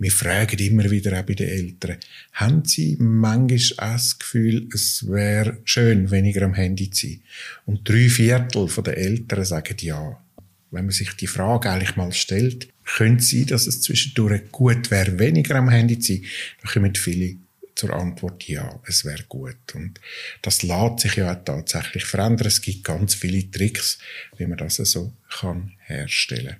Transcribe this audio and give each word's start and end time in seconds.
wir 0.00 0.10
fragen 0.10 0.58
immer 0.58 0.90
wieder 0.90 1.20
auch 1.20 1.24
bei 1.24 1.34
den 1.34 1.48
Eltern, 1.48 1.98
haben 2.32 2.64
sie 2.64 2.96
manchmal 2.98 3.90
auch 3.90 3.92
das 3.92 4.18
Gefühl, 4.18 4.66
es 4.72 5.06
wäre 5.06 5.58
schön, 5.64 6.10
weniger 6.10 6.42
am 6.42 6.54
Handy 6.54 6.90
zu 6.90 7.06
sein? 7.06 7.20
Und 7.66 7.86
drei 7.86 8.08
Viertel 8.08 8.66
der 8.82 8.96
Eltern 8.96 9.44
sagen 9.44 9.76
ja. 9.80 10.18
Wenn 10.70 10.84
man 10.86 10.92
sich 10.92 11.10
die 11.16 11.26
Frage 11.26 11.68
eigentlich 11.68 11.96
mal 11.96 12.12
stellt, 12.12 12.68
könnte 12.84 13.22
es 13.22 13.30
sein, 13.30 13.46
dass 13.46 13.66
es 13.66 13.82
zwischendurch 13.82 14.50
gut 14.50 14.90
wäre, 14.90 15.18
weniger 15.18 15.56
am 15.56 15.68
Handy 15.68 15.98
zu 15.98 16.14
sein, 16.14 16.24
dann 16.62 16.72
kommen 16.72 16.94
viele 16.94 17.36
zur 17.74 17.92
Antwort, 17.92 18.48
ja, 18.48 18.80
es 18.86 19.04
wäre 19.04 19.24
gut. 19.28 19.74
Und 19.74 20.00
das 20.42 20.62
lässt 20.62 21.00
sich 21.00 21.16
ja 21.16 21.32
auch 21.32 21.44
tatsächlich 21.44 22.04
verändern. 22.04 22.46
Es 22.46 22.62
gibt 22.62 22.84
ganz 22.84 23.14
viele 23.14 23.50
Tricks, 23.50 23.98
wie 24.38 24.46
man 24.46 24.58
das 24.58 24.76
so 24.76 25.12
kann 25.28 25.72
herstellen 25.86 26.56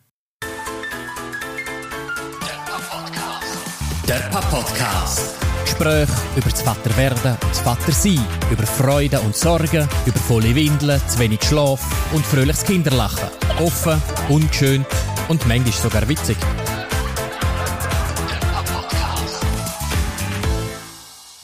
Der 4.10 4.28
Papa-Podcast. 4.28 5.36
Gespräche 5.62 6.12
über 6.34 6.50
das 6.50 6.62
Vaterwerden 6.62 7.34
und 7.34 7.42
das 7.44 7.60
Vatersein, 7.60 8.18
über 8.50 8.66
Freude 8.66 9.20
und 9.20 9.36
Sorgen, 9.36 9.88
über 10.04 10.18
volle 10.18 10.52
Windeln, 10.52 11.00
zu 11.06 11.20
wenig 11.20 11.40
Schlaf 11.44 12.12
und 12.12 12.26
fröhliches 12.26 12.64
Kinderlachen. 12.64 13.28
Offen, 13.60 14.02
ungeschönt 14.28 14.88
und 15.28 15.46
manchmal 15.46 15.72
sogar 15.72 16.08
witzig. 16.08 16.36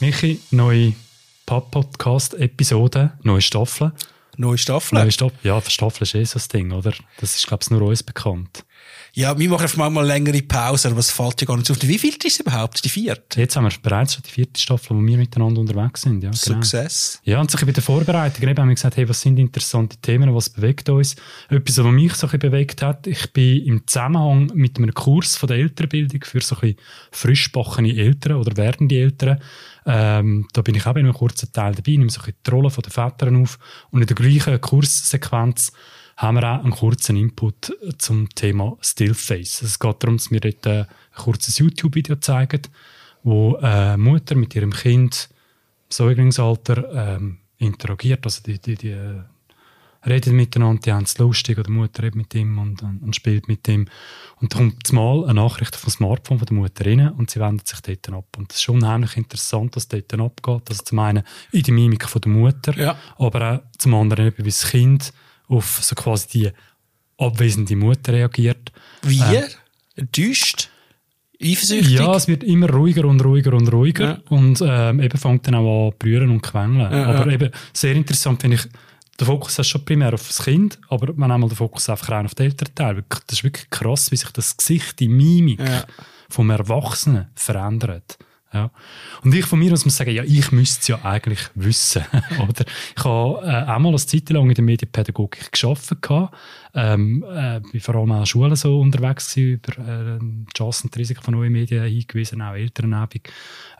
Michi, 0.01 0.41
neue 0.51 0.91
Pub-Podcast-Episode, 1.45 3.13
neue 3.23 3.41
Staffel. 3.41 3.93
Neue 4.35 4.57
Staffel? 4.57 4.99
Neue 4.99 5.11
Staffel. 5.13 5.37
Ja, 5.43 5.61
Staffel 5.61 6.03
ist 6.03 6.15
eh 6.15 6.25
so 6.25 6.33
das 6.33 6.49
Ding, 6.49 6.73
oder? 6.73 6.91
Das 7.21 7.33
ist, 7.33 7.47
glaube 7.47 7.63
ich, 7.63 7.69
nur 7.69 7.83
uns 7.83 8.03
bekannt. 8.03 8.65
Ja, 9.13 9.37
wir 9.37 9.49
machen 9.49 9.63
einfach 9.63 9.77
mal 9.89 10.01
eine 10.01 10.07
längere 10.07 10.41
Pause, 10.43 10.89
aber 10.89 10.99
es 10.99 11.09
fällt 11.09 11.41
ja 11.41 11.47
gar 11.47 11.57
nicht 11.57 11.71
auf. 11.71 11.77
Wie 11.81 11.97
viel 11.97 12.13
ist 12.13 12.25
es 12.25 12.39
überhaupt? 12.39 12.83
Die 12.85 12.89
vierte? 12.89 13.39
Jetzt 13.39 13.55
haben 13.55 13.63
wir 13.63 13.71
bereits 13.81 14.13
schon 14.13 14.23
die 14.23 14.29
vierte 14.29 14.59
Staffel, 14.59 14.95
wo 14.95 15.01
wir 15.01 15.17
miteinander 15.17 15.59
unterwegs 15.59 16.01
sind. 16.01 16.23
Ja, 16.23 16.29
genau. 16.29 16.35
Success. 16.37 17.19
Ja, 17.23 17.39
und 17.41 17.49
so 17.49 17.57
bei 17.65 17.71
der 17.71 17.81
Vorbereitung 17.81 18.47
eben 18.47 18.59
haben 18.59 18.67
wir 18.67 18.75
gesagt, 18.75 18.97
hey, 18.97 19.09
was 19.09 19.21
sind 19.21 19.39
interessante 19.39 19.97
Themen, 19.97 20.33
was 20.35 20.49
bewegt 20.49 20.89
uns? 20.89 21.15
Etwas, 21.49 21.77
was 21.77 21.91
mich 21.91 22.13
so 22.13 22.27
ein 22.27 22.39
bewegt 22.39 22.81
hat, 22.81 23.07
ich 23.07 23.33
bin 23.33 23.65
im 23.65 23.87
Zusammenhang 23.87 24.51
mit 24.53 24.77
einem 24.77 24.93
Kurs 24.93 25.35
von 25.35 25.47
der 25.47 25.57
Elternbildung 25.57 26.23
für 26.23 26.41
so 26.41 26.55
ein 26.55 26.61
bisschen 26.61 26.77
frischbachene 27.11 27.95
Eltern 27.95 28.37
oder 28.37 28.55
werdende 28.55 28.95
Eltern, 28.95 29.39
ähm, 29.87 30.47
da 30.51 30.61
bin 30.61 30.75
ich 30.75 30.85
auch 30.85 30.95
in 30.95 31.05
einem 31.05 31.13
kurzen 31.13 31.51
Teil 31.51 31.73
dabei, 31.73 31.91
nehme 31.91 32.09
so 32.09 32.21
ein 32.21 32.33
die 32.45 32.51
Rolle 32.51 32.69
der 32.69 32.91
Väter 32.91 33.31
auf 33.35 33.57
und 33.89 34.01
in 34.01 34.07
der 34.07 34.15
gleichen 34.15 34.59
Kurssequenz 34.59 35.71
haben 36.17 36.35
wir 36.35 36.51
auch 36.51 36.63
einen 36.63 36.71
kurzen 36.71 37.15
Input 37.15 37.71
zum 37.99 38.27
Thema 38.29 38.75
Stillface. 38.81 39.61
Es 39.61 39.79
geht 39.79 40.03
darum, 40.03 40.17
dass 40.17 40.31
wir 40.31 40.39
dort 40.39 40.65
ein 40.67 40.87
kurzes 41.15 41.59
YouTube-Video 41.59 42.15
zeigen, 42.15 42.63
wo 43.23 43.55
eine 43.57 43.97
Mutter 43.97 44.35
mit 44.35 44.55
ihrem 44.55 44.73
Kind 44.73 45.29
im 45.31 45.91
Säuglingsalter 45.91 47.17
ähm, 47.17 47.37
interagiert. 47.59 48.25
Also 48.25 48.41
die, 48.41 48.59
die, 48.59 48.75
die 48.75 48.89
äh, 48.89 49.21
reden 50.07 50.35
miteinander, 50.35 50.81
die 50.81 50.91
haben 50.91 51.03
es 51.03 51.19
lustig, 51.19 51.59
oder 51.59 51.67
die 51.67 51.73
Mutter 51.73 52.01
redet 52.01 52.15
mit 52.15 52.33
ihm 52.33 52.57
und, 52.57 52.81
und, 52.81 53.03
und 53.03 53.15
spielt 53.15 53.47
mit 53.47 53.67
ihm. 53.67 53.87
Und 54.41 54.53
da 54.53 54.57
kommt 54.57 54.91
mal 54.93 55.23
eine 55.25 55.35
Nachricht 55.35 55.75
vom 55.75 55.91
Smartphone 55.91 56.39
von 56.39 56.47
der 56.47 56.57
Mutter 56.57 56.85
rein 56.87 57.09
und 57.09 57.29
sie 57.29 57.39
wendet 57.39 57.67
sich 57.67 57.81
dort 57.81 58.09
ab. 58.09 58.37
Und 58.37 58.51
das 58.51 58.57
ist 58.57 58.69
unheimlich 58.69 59.17
interessant, 59.17 59.75
was 59.75 59.87
dort 59.87 60.11
abgeht. 60.13 60.69
Also 60.69 60.83
zum 60.83 60.97
einen 60.97 61.23
in 61.51 61.61
der 61.61 61.73
Mimik 61.75 62.09
von 62.09 62.21
der 62.21 62.31
Mutter, 62.31 62.75
ja. 62.75 62.97
aber 63.19 63.53
auch 63.53 63.77
zum 63.77 63.93
anderen 63.93 64.33
wie 64.35 64.43
das 64.43 64.71
Kind 64.71 65.13
auf 65.47 65.79
so 65.81 65.95
quasi 65.95 66.27
die 66.27 66.51
abwesende 67.17 67.75
Mutter 67.75 68.13
reagiert. 68.13 68.71
Wie? 69.01 69.19
Äh, 69.19 69.47
Enttäuscht? 69.95 70.69
Eifersüchtig? 71.41 71.99
Ja, 71.99 72.15
es 72.15 72.27
wird 72.27 72.43
immer 72.43 72.69
ruhiger 72.69 73.05
und 73.05 73.23
ruhiger 73.23 73.53
und 73.53 73.71
ruhiger 73.71 74.05
ja. 74.05 74.21
und 74.29 74.59
ähm, 74.65 74.99
eben 74.99 75.17
fängt 75.17 75.45
dann 75.47 75.55
auch 75.55 75.91
an 75.91 75.97
brüren 75.99 76.31
und 76.31 76.41
quengeln. 76.41 76.91
Ja, 76.91 77.05
aber 77.05 77.27
ja. 77.27 77.33
eben 77.33 77.51
sehr 77.73 77.95
interessant 77.95 78.41
finde 78.41 78.57
ich, 78.57 78.67
der 79.19 79.27
Fokus 79.27 79.57
ist 79.57 79.67
schon 79.67 79.85
primär 79.85 80.13
auf 80.13 80.27
das 80.27 80.43
Kind, 80.43 80.79
aber 80.89 81.13
man 81.13 81.31
einmal 81.31 81.49
den 81.49 81.55
Fokus 81.55 81.89
einfach 81.89 82.09
rein 82.09 82.25
auf 82.25 82.35
den 82.35 82.47
Elternteil. 82.47 83.03
Das 83.09 83.37
ist 83.37 83.43
wirklich 83.43 83.69
krass, 83.69 84.11
wie 84.11 84.15
sich 84.15 84.29
das 84.31 84.57
Gesicht, 84.57 84.99
die 84.99 85.07
Mimik 85.07 85.61
vom 86.29 86.49
Erwachsenen 86.49 87.27
verändert. 87.35 88.17
Ja. 88.53 88.71
Und 89.23 89.35
ich 89.35 89.45
von 89.45 89.59
mir 89.59 89.73
aus 89.73 89.83
muss 89.83 89.97
sagen, 89.97 90.11
ja, 90.11 90.23
ich 90.23 90.51
müsste 90.53 90.79
es 90.79 90.87
ja 90.87 91.03
eigentlich 91.03 91.49
wissen. 91.55 92.03
oder? 92.39 92.65
Ich 92.95 93.03
habe 93.03 93.45
äh, 93.45 93.69
auch 93.69 93.79
mal 93.79 93.89
eine 93.89 93.97
Zeit 93.97 94.29
lang 94.29 94.47
in 94.47 94.55
der 94.55 94.63
Medienpädagogik 94.63 95.51
gearbeitet. 95.51 96.29
Ähm, 96.73 97.23
äh, 97.23 97.79
vor 97.79 97.95
allem 97.95 98.11
an 98.11 98.25
Schulen 98.25 98.55
so 98.55 98.79
unterwegs 98.79 99.35
über 99.35 99.77
äh, 99.79 100.19
Chancen 100.55 100.87
und 100.87 100.97
Risiken 100.97 101.23
von 101.23 101.33
neuen 101.33 101.51
Medien 101.51 101.83
hingewiesen, 101.85 102.41
auch 102.41 102.53
Elternabend. 102.53 103.27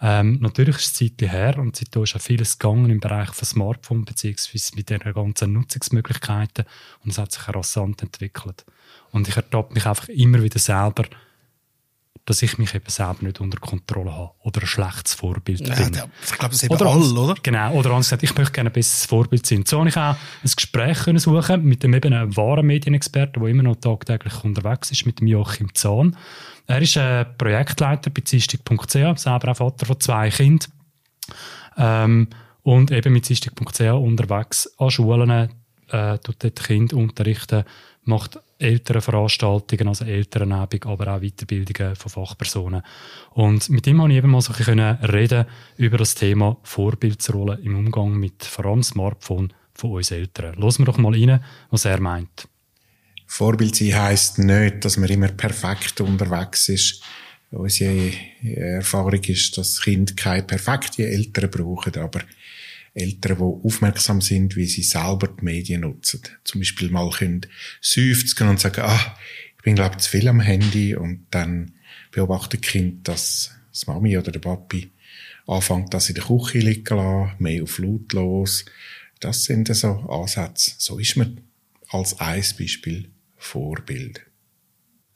Ähm, 0.02 0.40
natürlich 0.42 0.78
ist 0.78 0.88
es 0.88 0.94
Zeit 0.96 1.32
her 1.32 1.58
und 1.60 1.76
seitdem 1.76 2.04
ist 2.04 2.16
auch 2.16 2.22
vieles 2.22 2.60
gegangen 2.60 2.90
im 2.90 3.00
Bereich 3.00 3.30
von 3.34 3.46
Smartphone 3.46 4.04
beziehungsweise 4.04 4.76
mit 4.76 4.90
den 4.90 5.00
ganzen 5.00 5.54
Nutzungsmöglichkeiten 5.54 6.66
und 7.04 7.12
es 7.12 7.18
hat 7.18 7.32
sich 7.32 7.48
rasant 7.48 8.02
entwickelt. 8.02 8.66
Und 9.12 9.28
ich 9.28 9.36
ertappe 9.38 9.74
mich 9.74 9.86
einfach 9.86 10.10
immer 10.10 10.42
wieder 10.42 10.60
selber, 10.60 11.06
dass 12.26 12.42
ich 12.42 12.58
mich 12.58 12.74
eben 12.76 12.90
selber 12.90 13.18
nicht 13.22 13.40
unter 13.42 13.58
Kontrolle 13.60 14.12
habe 14.12 14.32
oder 14.44 14.62
ein 14.62 14.68
schlechtes 14.68 15.14
Vorbild 15.14 15.68
ja, 15.68 15.76
bin. 15.76 15.88
ich 16.24 16.38
glaube, 16.38 16.54
das 16.54 16.64
ist 16.64 16.70
oder 16.70 16.86
alle, 16.88 17.20
oder? 17.20 17.36
Genau, 17.42 17.74
oder 17.74 17.92
anders 17.92 18.08
gesagt, 18.08 18.24
ich 18.24 18.36
möchte 18.36 18.54
gerne 18.54 18.70
ein 18.70 18.74
besseres 18.74 19.06
Vorbild 19.06 19.46
sein. 19.46 19.64
So 19.66 19.80
habe 19.80 19.90
ich 19.90 19.98
auch 19.98 20.16
ein 20.44 20.52
Gespräch 20.56 21.00
können 21.00 21.20
suchen 21.20 21.64
mit 21.64 21.84
dem 21.84 21.94
eben 21.94 22.14
einem 22.14 22.36
wahren 22.36 22.66
Medienexperten, 22.68 23.42
der 23.42 23.52
immer 23.52 23.64
noch 23.64 23.76
tagtäglich 23.76 24.44
unterwegs 24.44 24.92
ist, 24.92 25.06
mit 25.06 25.20
dem 25.20 25.28
Joachim 25.28 25.74
Zahn. 25.74 26.16
Er 26.68 26.82
ist 26.82 26.98
ein 26.98 27.26
Projektleiter 27.38 28.10
bei 28.10 28.22
zistig.ch, 28.22 28.92
selber 28.92 29.52
auch 29.52 29.58
Vater 29.58 29.86
von 29.86 30.00
zwei 30.00 30.30
Kindern. 30.30 30.72
Ähm, 31.78 32.28
und 32.64 32.92
eben 32.92 33.14
mit 33.14 33.26
zistig.ch 33.26 33.80
unterwegs 33.80 34.70
an 34.78 34.92
Schulen, 34.92 35.50
äh, 35.90 36.18
tut 36.20 36.44
dort 36.44 36.64
Kinder 36.64 36.98
unterrichten, 36.98 37.64
macht 38.08 38.40
ältere 38.60 39.02
Veranstaltungen, 39.02 39.88
also 39.88 40.06
Elternabend, 40.06 40.86
aber 40.86 41.16
auch 41.16 41.22
Weiterbildungen 41.22 41.96
von 41.96 42.12
Fachpersonen. 42.12 42.82
Und 43.32 43.70
mit 43.70 43.86
ihm 43.88 44.00
konnte 44.00 44.14
ich 44.14 44.18
eben 44.18 44.32
mal 44.32 44.42
so 44.42 44.54
ein 44.54 44.58
bisschen 44.58 44.80
reden 44.80 45.46
über 45.78 45.98
das 45.98 46.16
Thema 46.16 46.58
Vorbildsrolle 46.64 47.60
im 47.64 47.78
Umgang 47.78 48.16
mit 48.16 48.44
vor 48.44 48.66
allem 48.66 48.84
Smartphone 48.84 49.54
von 49.74 49.92
uns 49.92 50.12
Eltern. 50.12 50.58
Hören 50.58 50.78
wir 50.80 50.86
doch 50.86 50.98
mal 50.98 51.14
rein, 51.14 51.44
was 51.70 51.86
er 51.86 52.00
meint. 52.00 52.48
Vorbild 53.28 53.76
sein 53.76 53.96
heisst 53.96 54.40
nicht, 54.40 54.84
dass 54.86 54.98
man 54.98 55.10
immer 55.10 55.28
perfekt 55.28 56.00
unterwegs 56.02 56.70
ist. 56.70 57.04
Unsere 57.52 58.12
Erfahrung 58.44 59.24
ist, 59.24 59.58
dass 59.58 59.82
Kinder 59.82 60.14
keine 60.16 60.44
perfekten 60.44 61.04
Eltern 61.04 61.50
brauchen, 61.50 61.96
aber 61.98 62.22
Eltern, 62.94 63.38
die 63.38 63.44
aufmerksam 63.44 64.22
sind, 64.22 64.56
wie 64.56 64.66
sie 64.66 64.84
selber 64.84 65.28
die 65.28 65.44
Medien 65.44 65.82
nutzen. 65.82 66.22
Zum 66.44 66.62
Beispiel 66.62 66.90
mal 66.90 67.10
können 67.10 67.42
seufzen 67.82 68.48
und 68.48 68.60
sagen, 68.60 68.82
ah, 68.82 69.18
ich 69.58 69.64
bin, 69.64 69.76
glaube 69.76 69.98
zu 69.98 70.10
viel 70.10 70.28
am 70.28 70.40
Handy 70.40 70.96
und 70.96 71.28
dann 71.32 71.74
beobachtet 72.12 72.64
das 72.64 72.72
Kind, 72.72 73.08
dass 73.08 73.52
das 73.72 73.88
Mami 73.88 74.18
oder 74.18 74.32
der 74.32 74.40
Papi 74.40 74.92
anfängt, 75.46 75.94
das 75.94 76.10
in 76.10 76.16
der 76.16 76.26
Küche 76.26 76.60
liegen 76.60 76.98
lassen, 76.98 77.32
mehr 77.40 77.64
auf 77.64 77.78
laut 77.80 78.14
los. 78.14 78.66
Das 79.20 79.46
sind 79.46 79.74
so 79.76 79.88
Ansätze. 80.10 80.74
So 80.78 81.00
ist 81.00 81.16
man 81.16 81.42
als 81.90 82.20
ein 82.20 82.44
Beispiel 82.58 83.10
Vorbild. 83.38 84.22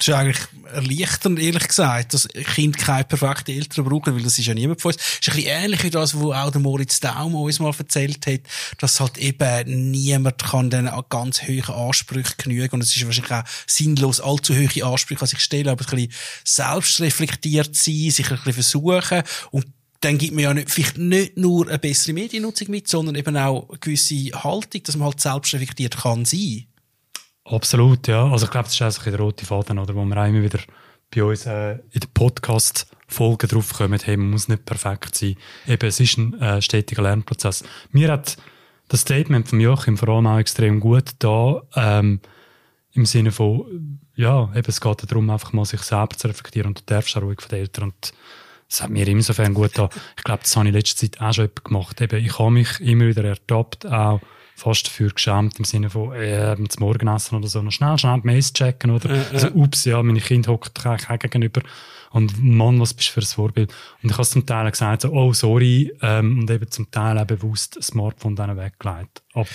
Das 0.02 0.08
ist 0.08 0.14
eigentlich 0.16 0.40
erleichternd, 0.74 1.38
ehrlich 1.38 1.68
gesagt, 1.68 2.16
dass 2.16 2.28
Kinder 2.28 2.80
keine 2.80 3.04
perfekten 3.04 3.52
Eltern 3.52 3.86
brauchen, 3.86 4.16
weil 4.16 4.24
das 4.24 4.40
ist 4.40 4.48
ja 4.48 4.56
niemand 4.56 4.82
von 4.82 4.94
uns. 4.94 4.98
Das 4.98 5.20
ist 5.20 5.30
ein 5.30 5.36
bisschen 5.36 5.64
ähnlich 5.64 5.84
wie 5.84 5.90
das, 5.92 6.16
was 6.16 6.24
auch 6.24 6.50
der 6.50 6.60
Moritz 6.60 7.00
Daum 7.00 7.36
uns 7.36 7.60
mal 7.60 7.72
erzählt 7.78 8.26
hat, 8.26 8.40
dass 8.80 9.00
halt 9.00 9.20
eben 9.20 9.92
niemand 9.92 10.44
kann 10.44 10.72
den 10.72 10.90
ganz 11.08 11.44
hohen 11.44 11.70
Ansprüchen 11.70 12.34
genügen 12.36 12.74
und 12.74 12.82
es 12.82 12.96
ist 12.96 13.06
wahrscheinlich 13.06 13.32
auch 13.32 13.44
sinnlos, 13.68 14.22
allzu 14.22 14.56
hohe 14.56 14.84
Ansprüche 14.84 15.22
an 15.22 15.28
sich 15.28 15.40
stellen, 15.40 15.68
aber 15.68 15.84
ein 15.84 15.90
bisschen 15.92 16.12
selbstreflektiert 16.46 17.76
sein, 17.76 18.10
sich 18.10 18.32
ein 18.32 18.38
bisschen 18.38 18.54
versuchen 18.54 19.22
und 19.52 19.68
dann 20.00 20.18
gibt 20.18 20.34
man 20.34 20.44
ja 20.44 20.54
nicht, 20.56 20.72
vielleicht 20.72 20.98
nicht 20.98 21.38
nur 21.38 21.68
eine 21.68 21.78
bessere 21.78 22.14
Mediennutzung 22.14 22.72
mit, 22.72 22.88
sondern 22.88 23.14
eben 23.14 23.38
auch 23.38 23.70
eine 23.70 23.78
gewisse 23.78 24.32
Haltung, 24.34 24.82
dass 24.82 24.96
man 24.96 25.10
halt 25.10 25.22
selbstreflektiert 25.22 25.96
kann 25.96 26.26
sein. 26.26 26.66
Absolut, 27.46 28.08
ja. 28.08 28.26
Also 28.26 28.46
ich 28.46 28.52
glaube, 28.52 28.66
das 28.66 28.80
ist 28.80 28.82
auch 28.82 29.06
ein 29.06 29.12
der 29.12 29.20
rote 29.20 29.46
Faden, 29.46 29.80
oder, 29.80 29.96
wo 29.96 30.06
wir 30.06 30.18
auch 30.18 30.28
immer 30.28 30.44
wieder 30.44 30.60
bei 31.14 31.24
uns 31.24 31.46
äh, 31.46 31.74
in 31.92 32.00
den 32.00 32.10
Podcast-Folgen 32.14 33.50
draufkommen, 33.50 34.00
hey, 34.04 34.16
man 34.16 34.30
muss 34.30 34.48
nicht 34.48 34.66
perfekt 34.66 35.16
sein. 35.16 35.36
Eben, 35.68 35.88
es 35.88 36.00
ist 36.00 36.18
ein 36.18 36.40
äh, 36.40 36.62
stetiger 36.62 37.02
Lernprozess. 37.04 37.64
Mir 37.92 38.12
hat 38.12 38.38
das 38.88 39.02
Statement 39.02 39.48
von 39.48 39.60
Joachim 39.60 39.98
vor 39.98 40.10
allem 40.10 40.28
auch 40.28 40.38
extrem 40.38 40.80
gut 40.80 41.12
da, 41.20 41.62
ähm, 41.76 42.22
im 42.94 43.06
Sinne 43.06 43.32
von, 43.32 44.00
ja, 44.16 44.50
eben, 44.54 44.68
es 44.68 44.82
geht 44.82 45.12
darum, 45.12 45.30
einfach 45.30 45.54
mal 45.54 45.66
sich 45.66 45.82
selber 45.82 46.16
zu 46.16 46.28
reflektieren 46.28 46.70
und 46.70 46.80
du 46.80 46.84
darfst 46.86 47.16
auch 47.18 47.22
ruhig 47.22 47.42
von 47.42 47.50
den 47.50 47.60
Eltern 47.60 47.84
und 47.86 48.14
das 48.70 48.82
hat 48.82 48.90
mir 48.90 49.06
insofern 49.08 49.54
gut 49.54 49.72
da. 49.78 49.90
Ich 50.18 50.24
glaube, 50.24 50.44
das 50.44 50.56
habe 50.56 50.66
ich 50.66 50.74
in 50.74 50.78
letzter 50.80 50.98
Zeit 50.98 51.20
auch 51.20 51.34
schon 51.34 51.50
gemacht. 51.62 52.00
Eben, 52.00 52.24
ich 52.24 52.40
habe 52.40 52.52
mich 52.52 52.80
immer 52.80 53.08
wieder 53.08 53.26
ertappt, 53.26 53.86
auch 53.86 54.22
fast 54.56 54.88
dafür 54.88 55.10
geschämt, 55.10 55.58
im 55.60 55.66
Sinne 55.66 55.90
von, 55.90 56.14
äh, 56.14 56.56
zum 56.70 56.86
Morgenessen 56.86 57.38
oder 57.38 57.48
so, 57.48 57.62
noch 57.62 57.72
schnell, 57.72 57.98
schnell 57.98 58.22
die 58.22 58.28
Mails 58.28 58.54
checken, 58.54 58.92
oder? 58.92 59.10
Äh, 59.10 59.22
äh. 59.22 59.34
Also, 59.34 59.48
ups, 59.50 59.86
ja, 59.86 60.02
meine 60.02 60.20
hocken 60.20 60.72
eigentlich 60.84 61.10
auch 61.10 61.20
gegenüber. 61.20 61.62
Und 62.12 62.44
Mann, 62.44 62.80
was 62.80 62.94
bist 62.94 63.10
du 63.10 63.14
für 63.14 63.22
ein 63.22 63.26
Vorbild? 63.26 63.74
Und 64.04 64.12
ich 64.12 64.18
habe 64.18 64.28
zum 64.28 64.46
Teil 64.46 64.70
gesagt, 64.70 65.04
so, 65.04 65.12
oh, 65.12 65.34
sorry, 65.34 65.94
ähm, 66.02 66.40
und 66.40 66.52
eben 66.52 66.70
zum 66.70 66.92
Teil 66.92 67.18
auch 67.18 67.26
bewusst 67.26 67.78
das 67.78 67.88
Smartphone 67.88 68.36
dann 68.36 68.58
weggelegt. 68.58 69.24
Aber 69.34 69.48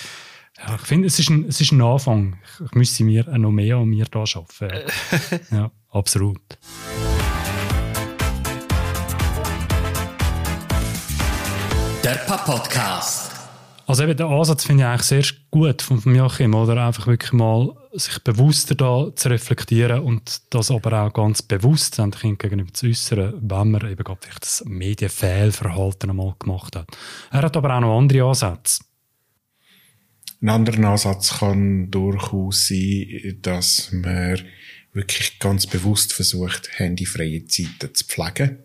ja, 0.57 0.75
ich 0.75 0.81
finde, 0.81 1.07
es 1.07 1.19
ist 1.19 1.29
ein, 1.29 1.45
es 1.47 1.61
ist 1.61 1.71
ein 1.71 1.81
Anfang. 1.81 2.39
Ich, 2.43 2.65
ich 2.65 2.71
müsste 2.73 3.03
mir 3.03 3.25
noch 3.37 3.51
mehr 3.51 3.77
an 3.77 3.85
mir 3.85 4.05
da 4.05 4.19
arbeiten. 4.19 4.91
ja, 5.51 5.71
absolut. 5.91 6.41
Der 12.03 12.15
Papa-Podcast. 12.25 13.36
Also 13.87 14.03
eben 14.03 14.17
der 14.17 14.27
Ansatz 14.27 14.65
finde 14.65 14.83
ich 14.83 14.87
eigentlich 14.87 15.01
sehr 15.03 15.23
gut 15.49 15.81
von 15.81 16.13
Joachim, 16.13 16.53
oder? 16.53 16.85
Einfach 16.85 17.07
wirklich 17.07 17.31
mal 17.31 17.73
sich 17.93 18.21
bewusster 18.21 18.75
da 18.75 19.15
zu 19.15 19.29
reflektieren 19.29 20.01
und 20.01 20.41
das 20.49 20.71
aber 20.71 21.05
auch 21.05 21.13
ganz 21.13 21.41
bewusst 21.41 21.97
den 21.97 22.11
Kind 22.11 22.39
gegenüber 22.39 22.73
zu 22.73 22.87
äußern, 22.87 23.35
wenn 23.39 23.71
man 23.71 23.89
eben 23.89 24.03
gerade 24.03 24.19
vielleicht 24.21 24.43
das 24.43 24.65
Medienfehlverhalten 24.65 26.09
einmal 26.09 26.35
gemacht 26.37 26.75
hat. 26.75 26.89
Er 27.31 27.43
hat 27.43 27.55
aber 27.55 27.77
auch 27.77 27.79
noch 27.79 27.97
andere 27.97 28.25
Ansätze. 28.25 28.83
Ein 30.41 30.49
anderer 30.49 30.89
Ansatz 30.89 31.39
kann 31.39 31.89
durchaus 31.89 32.67
sein, 32.67 33.39
dass 33.41 33.93
man 33.93 34.41
wirklich 34.91 35.39
ganz 35.39 35.65
bewusst 35.65 36.11
versucht, 36.11 36.77
handyfreie 36.77 37.45
Zeiten 37.45 37.95
zu 37.95 38.03
pflegen. 38.03 38.57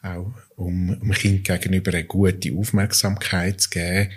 Auch 0.00 0.32
um 0.54 0.96
dem 0.96 1.10
Kind 1.10 1.44
gegenüber 1.44 1.92
eine 1.92 2.04
gute 2.04 2.54
Aufmerksamkeit 2.54 3.60
zu 3.60 3.70
geben. 3.70 4.10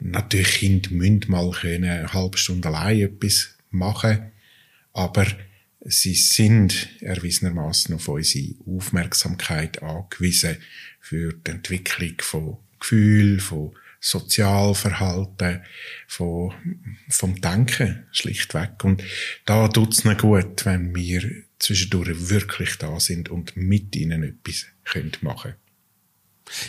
Natürlich, 0.00 0.58
Kinder 0.58 0.90
müssen 0.90 1.24
mal 1.28 1.50
können, 1.50 1.90
eine 1.90 2.12
halbe 2.12 2.38
Stunde 2.38 2.68
allein 2.68 3.00
etwas 3.00 3.56
machen, 3.70 4.32
aber 4.92 5.26
sie 5.80 6.14
sind 6.14 6.88
erwiesenermaßen 7.00 7.94
auf 7.94 8.08
unsere 8.08 8.54
Aufmerksamkeit 8.66 9.82
angewiesen 9.82 10.56
für 11.00 11.32
die 11.32 11.50
Entwicklung 11.50 12.14
von 12.20 12.58
Gefühlen, 12.78 13.40
von 13.40 13.72
Sozialverhalten, 14.00 15.62
von, 16.06 16.54
vom 17.08 17.40
Denken, 17.40 18.06
schlichtweg. 18.12 18.84
Und 18.84 19.02
da 19.44 19.66
tut's 19.66 20.04
es 20.04 20.18
gut, 20.18 20.64
wenn 20.64 20.94
wir 20.94 21.28
zwischendurch 21.58 22.30
wirklich 22.30 22.76
da 22.76 23.00
sind 23.00 23.28
und 23.28 23.56
mit 23.56 23.96
ihnen 23.96 24.22
etwas 24.22 24.66
können 24.84 25.12
machen 25.22 25.54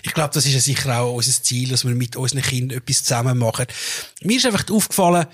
ich 0.03 0.13
glaube, 0.13 0.33
das 0.33 0.45
ist 0.45 0.53
ja 0.53 0.59
sicher 0.59 0.99
auch 0.99 1.13
unser 1.13 1.31
Ziel, 1.43 1.69
dass 1.69 1.85
wir 1.85 1.95
mit 1.95 2.15
unseren 2.15 2.41
Kindern 2.41 2.77
etwas 2.79 3.03
zusammen 3.03 3.37
machen. 3.37 3.65
Mir 4.21 4.37
ist 4.37 4.45
einfach 4.45 4.69
aufgefallen, 4.69 5.27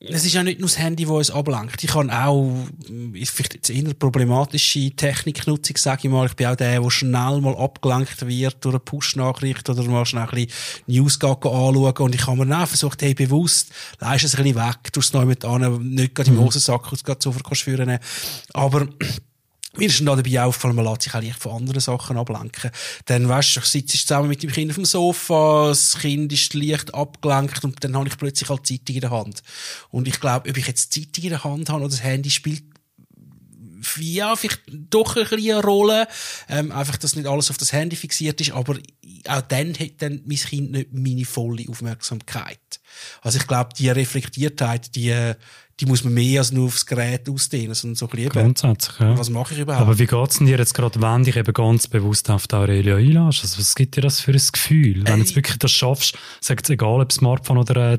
es 0.00 0.24
ist 0.24 0.34
ja 0.34 0.44
nicht 0.44 0.60
nur 0.60 0.68
das 0.68 0.78
Handy, 0.78 1.04
das 1.04 1.12
uns 1.12 1.30
ablenkt. 1.32 1.82
Ich 1.82 1.90
kann 1.90 2.08
auch, 2.08 2.54
vielleicht 2.86 3.54
jetzt 3.54 3.70
eher 3.70 3.92
problematische 3.94 4.92
Techniknutzung, 4.92 5.76
sage 5.76 6.02
ich 6.04 6.10
mal. 6.10 6.26
Ich 6.26 6.36
bin 6.36 6.46
auch 6.46 6.54
der, 6.54 6.80
der 6.80 6.90
schnell 6.90 7.40
mal 7.40 7.56
abgelenkt 7.56 8.24
wird 8.24 8.64
durch 8.64 8.74
eine 8.74 8.80
Push-Nachricht 8.80 9.68
oder 9.68 9.82
mal 9.82 10.06
schnell 10.06 10.22
ein 10.22 10.30
bisschen 10.30 10.52
News 10.86 11.20
anschauen. 11.20 11.96
Und 11.96 12.14
ich 12.14 12.26
habe 12.28 12.44
mir 12.44 12.62
auch 12.62 12.68
versucht, 12.68 13.02
hey, 13.02 13.14
bewusst, 13.14 13.72
leist 13.98 14.24
es 14.24 14.36
ein 14.36 14.44
bisschen 14.44 14.64
weg, 14.64 14.92
tust 14.92 15.08
es 15.08 15.14
noch 15.14 15.24
mit 15.24 15.44
an, 15.44 15.82
nicht 15.88 16.14
gerade 16.14 16.30
im 16.30 16.36
mhm. 16.36 16.44
Hosensack, 16.44 16.92
es 16.92 17.02
gerade 17.02 17.18
so 17.20 17.32
führen. 17.32 17.98
Aber, 18.52 18.86
mir 19.78 19.88
ist 19.88 20.00
dann 20.00 20.06
dabei 20.06 20.42
aufgefallen, 20.42 20.76
man 20.76 20.84
lässt 20.84 21.02
sich 21.02 21.14
auch 21.14 21.22
leicht 21.22 21.40
von 21.40 21.52
anderen 21.52 21.80
Sachen 21.80 22.16
ablenken. 22.16 22.70
Dann, 23.06 23.28
weißt 23.28 23.56
du, 23.56 23.60
ich 23.60 23.66
sitze 23.66 23.98
zusammen 23.98 24.28
mit 24.28 24.42
dem 24.42 24.50
Kind 24.50 24.70
auf 24.70 24.76
dem 24.76 24.84
Sofa, 24.84 25.68
das 25.68 25.98
Kind 25.98 26.32
ist 26.32 26.54
leicht 26.54 26.94
abgelenkt 26.94 27.64
und 27.64 27.82
dann 27.82 27.96
habe 27.96 28.08
ich 28.08 28.16
plötzlich 28.16 28.48
halt 28.48 28.66
Zeitung 28.66 28.94
in 28.94 29.00
der 29.00 29.10
Hand. 29.10 29.42
Und 29.90 30.08
ich 30.08 30.20
glaube, 30.20 30.50
ob 30.50 30.56
ich 30.56 30.66
jetzt 30.66 30.92
Zeitung 30.92 31.24
in 31.24 31.30
der 31.30 31.44
Hand 31.44 31.68
habe 31.70 31.80
oder 31.80 31.90
das 31.90 32.02
Handy 32.02 32.30
spielt 32.30 32.64
ja, 34.00 34.36
vielleicht 34.36 34.62
doch 34.68 35.16
ein 35.16 35.24
bisschen 35.24 35.52
eine 35.52 35.62
Rolle. 35.62 36.08
Ähm, 36.48 36.72
einfach, 36.72 36.96
dass 36.96 37.16
nicht 37.16 37.26
alles 37.26 37.50
auf 37.50 37.58
das 37.58 37.72
Handy 37.72 37.96
fixiert 37.96 38.40
ist, 38.40 38.52
aber 38.52 38.76
auch 39.28 39.42
dann 39.42 39.74
hat 39.74 39.92
dann 39.98 40.22
mein 40.26 40.36
Kind 40.36 40.72
nicht 40.72 40.92
meine 40.92 41.24
volle 41.24 41.64
Aufmerksamkeit. 41.68 42.58
Also 43.22 43.38
ich 43.38 43.46
glaube, 43.46 43.70
die 43.76 43.88
Reflektiertheit, 43.88 44.94
die, 44.94 45.32
die 45.80 45.86
muss 45.86 46.04
man 46.04 46.14
mehr 46.14 46.40
als 46.40 46.52
nur 46.52 46.66
aufs 46.66 46.86
Gerät 46.86 47.28
ausdehnen, 47.28 47.74
sondern 47.74 47.96
so 47.96 48.06
ein 48.06 48.10
bisschen 48.10 48.30
Grundsätzlich, 48.30 48.98
ja. 48.98 49.16
Was 49.16 49.30
mache 49.30 49.54
ich 49.54 49.60
überhaupt? 49.60 49.82
Aber 49.82 49.98
wie 49.98 50.06
geht's 50.06 50.38
denn 50.38 50.46
dir 50.46 50.58
jetzt 50.58 50.74
gerade, 50.74 51.00
wenn 51.00 51.24
dich 51.24 51.36
eben 51.36 51.52
ganz 51.52 51.86
bewusst 51.86 52.30
auf 52.30 52.46
die 52.46 52.56
Aurelia 52.56 52.96
einlässt? 52.96 53.42
Also 53.42 53.58
was 53.58 53.74
gibt 53.74 53.96
dir 53.96 54.00
das 54.00 54.20
für 54.20 54.32
ein 54.32 54.42
Gefühl? 54.52 55.06
Wenn 55.06 55.14
du 55.14 55.20
jetzt 55.20 55.36
wirklich 55.36 55.58
das 55.58 55.70
schaffst, 55.70 56.16
sagt 56.40 56.64
es 56.64 56.70
egal, 56.70 57.00
ob 57.00 57.12
Smartphone 57.12 57.58
oder 57.58 57.94
äh, 57.94 57.98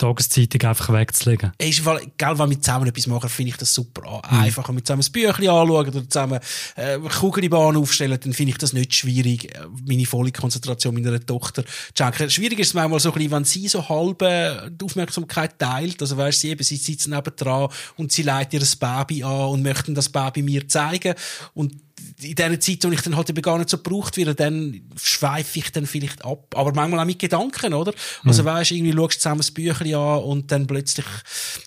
Tageszeitung 0.00 0.68
einfach 0.68 0.92
wegzulegen. 0.92 1.52
Ist 1.58 1.78
im 1.78 1.84
Fall, 1.84 2.00
gell, 2.16 2.38
wenn 2.38 2.50
wir 2.50 2.60
zusammen 2.60 2.86
etwas 2.86 3.06
machen, 3.06 3.28
finde 3.28 3.50
ich 3.50 3.56
das 3.58 3.74
super. 3.74 4.22
Mhm. 4.30 4.40
Einfach, 4.40 4.68
wenn 4.68 4.76
wir 4.76 4.84
zusammen 4.84 5.02
ein 5.06 5.12
Büchlein 5.12 5.50
anschauen 5.50 5.88
oder 5.88 6.08
zusammen 6.08 6.40
äh, 6.76 6.98
Kugelbahn 6.98 7.76
aufstellen, 7.76 8.18
dann 8.18 8.32
finde 8.32 8.52
ich 8.52 8.58
das 8.58 8.72
nicht 8.72 8.94
schwierig, 8.94 9.54
äh, 9.54 9.66
meine 9.86 10.06
volle 10.06 10.32
Konzentration 10.32 10.94
meiner 10.94 11.20
Tochter 11.20 11.64
zu 11.64 11.70
schenken. 11.96 12.30
Schwierig 12.30 12.58
ist 12.60 12.68
es 12.68 12.74
manchmal 12.74 12.98
so 12.98 13.10
ein 13.10 13.14
bisschen, 13.14 13.30
wenn 13.32 13.44
sie 13.44 13.68
so 13.68 13.88
halb 13.88 14.22
äh, 14.22 14.70
die 14.70 14.84
Aufmerksamkeit 14.84 15.58
teilt. 15.58 16.00
Also 16.00 16.16
weißt, 16.16 16.40
sie 16.40 16.48
eben, 16.48 16.64
sie 16.64 16.76
sitzt 16.76 17.06
neben 17.08 17.36
dran 17.36 17.68
und 17.96 18.10
sie 18.10 18.22
leitet 18.22 18.62
ihr 18.62 18.78
Baby 18.80 19.22
an 19.22 19.48
und 19.50 19.62
möchten 19.62 19.94
das 19.94 20.08
Baby 20.08 20.42
mir 20.42 20.66
zeigen 20.66 21.14
und 21.52 21.74
in 22.22 22.34
der 22.34 22.60
Zeit, 22.60 22.84
wo 22.84 22.90
ich 22.90 23.02
dann 23.02 23.16
halt 23.16 23.30
eben 23.30 23.42
gar 23.42 23.58
nicht 23.58 23.70
so 23.70 23.78
gebraucht 23.78 24.16
werde, 24.16 24.34
dann 24.34 24.80
schweife 25.00 25.58
ich 25.58 25.72
dann 25.72 25.86
vielleicht 25.86 26.24
ab. 26.24 26.54
Aber 26.54 26.72
manchmal 26.74 27.00
auch 27.00 27.04
mit 27.04 27.18
Gedanken, 27.18 27.74
oder? 27.74 27.92
Also 28.24 28.42
mhm. 28.42 28.46
weißt, 28.46 28.70
irgendwie 28.72 28.92
schaust 28.92 29.14
du 29.14 29.18
zusammen 29.18 29.38
das 29.38 29.50
Büchlein 29.50 29.94
an 29.94 30.22
und 30.22 30.52
dann 30.52 30.66
plötzlich 30.66 31.06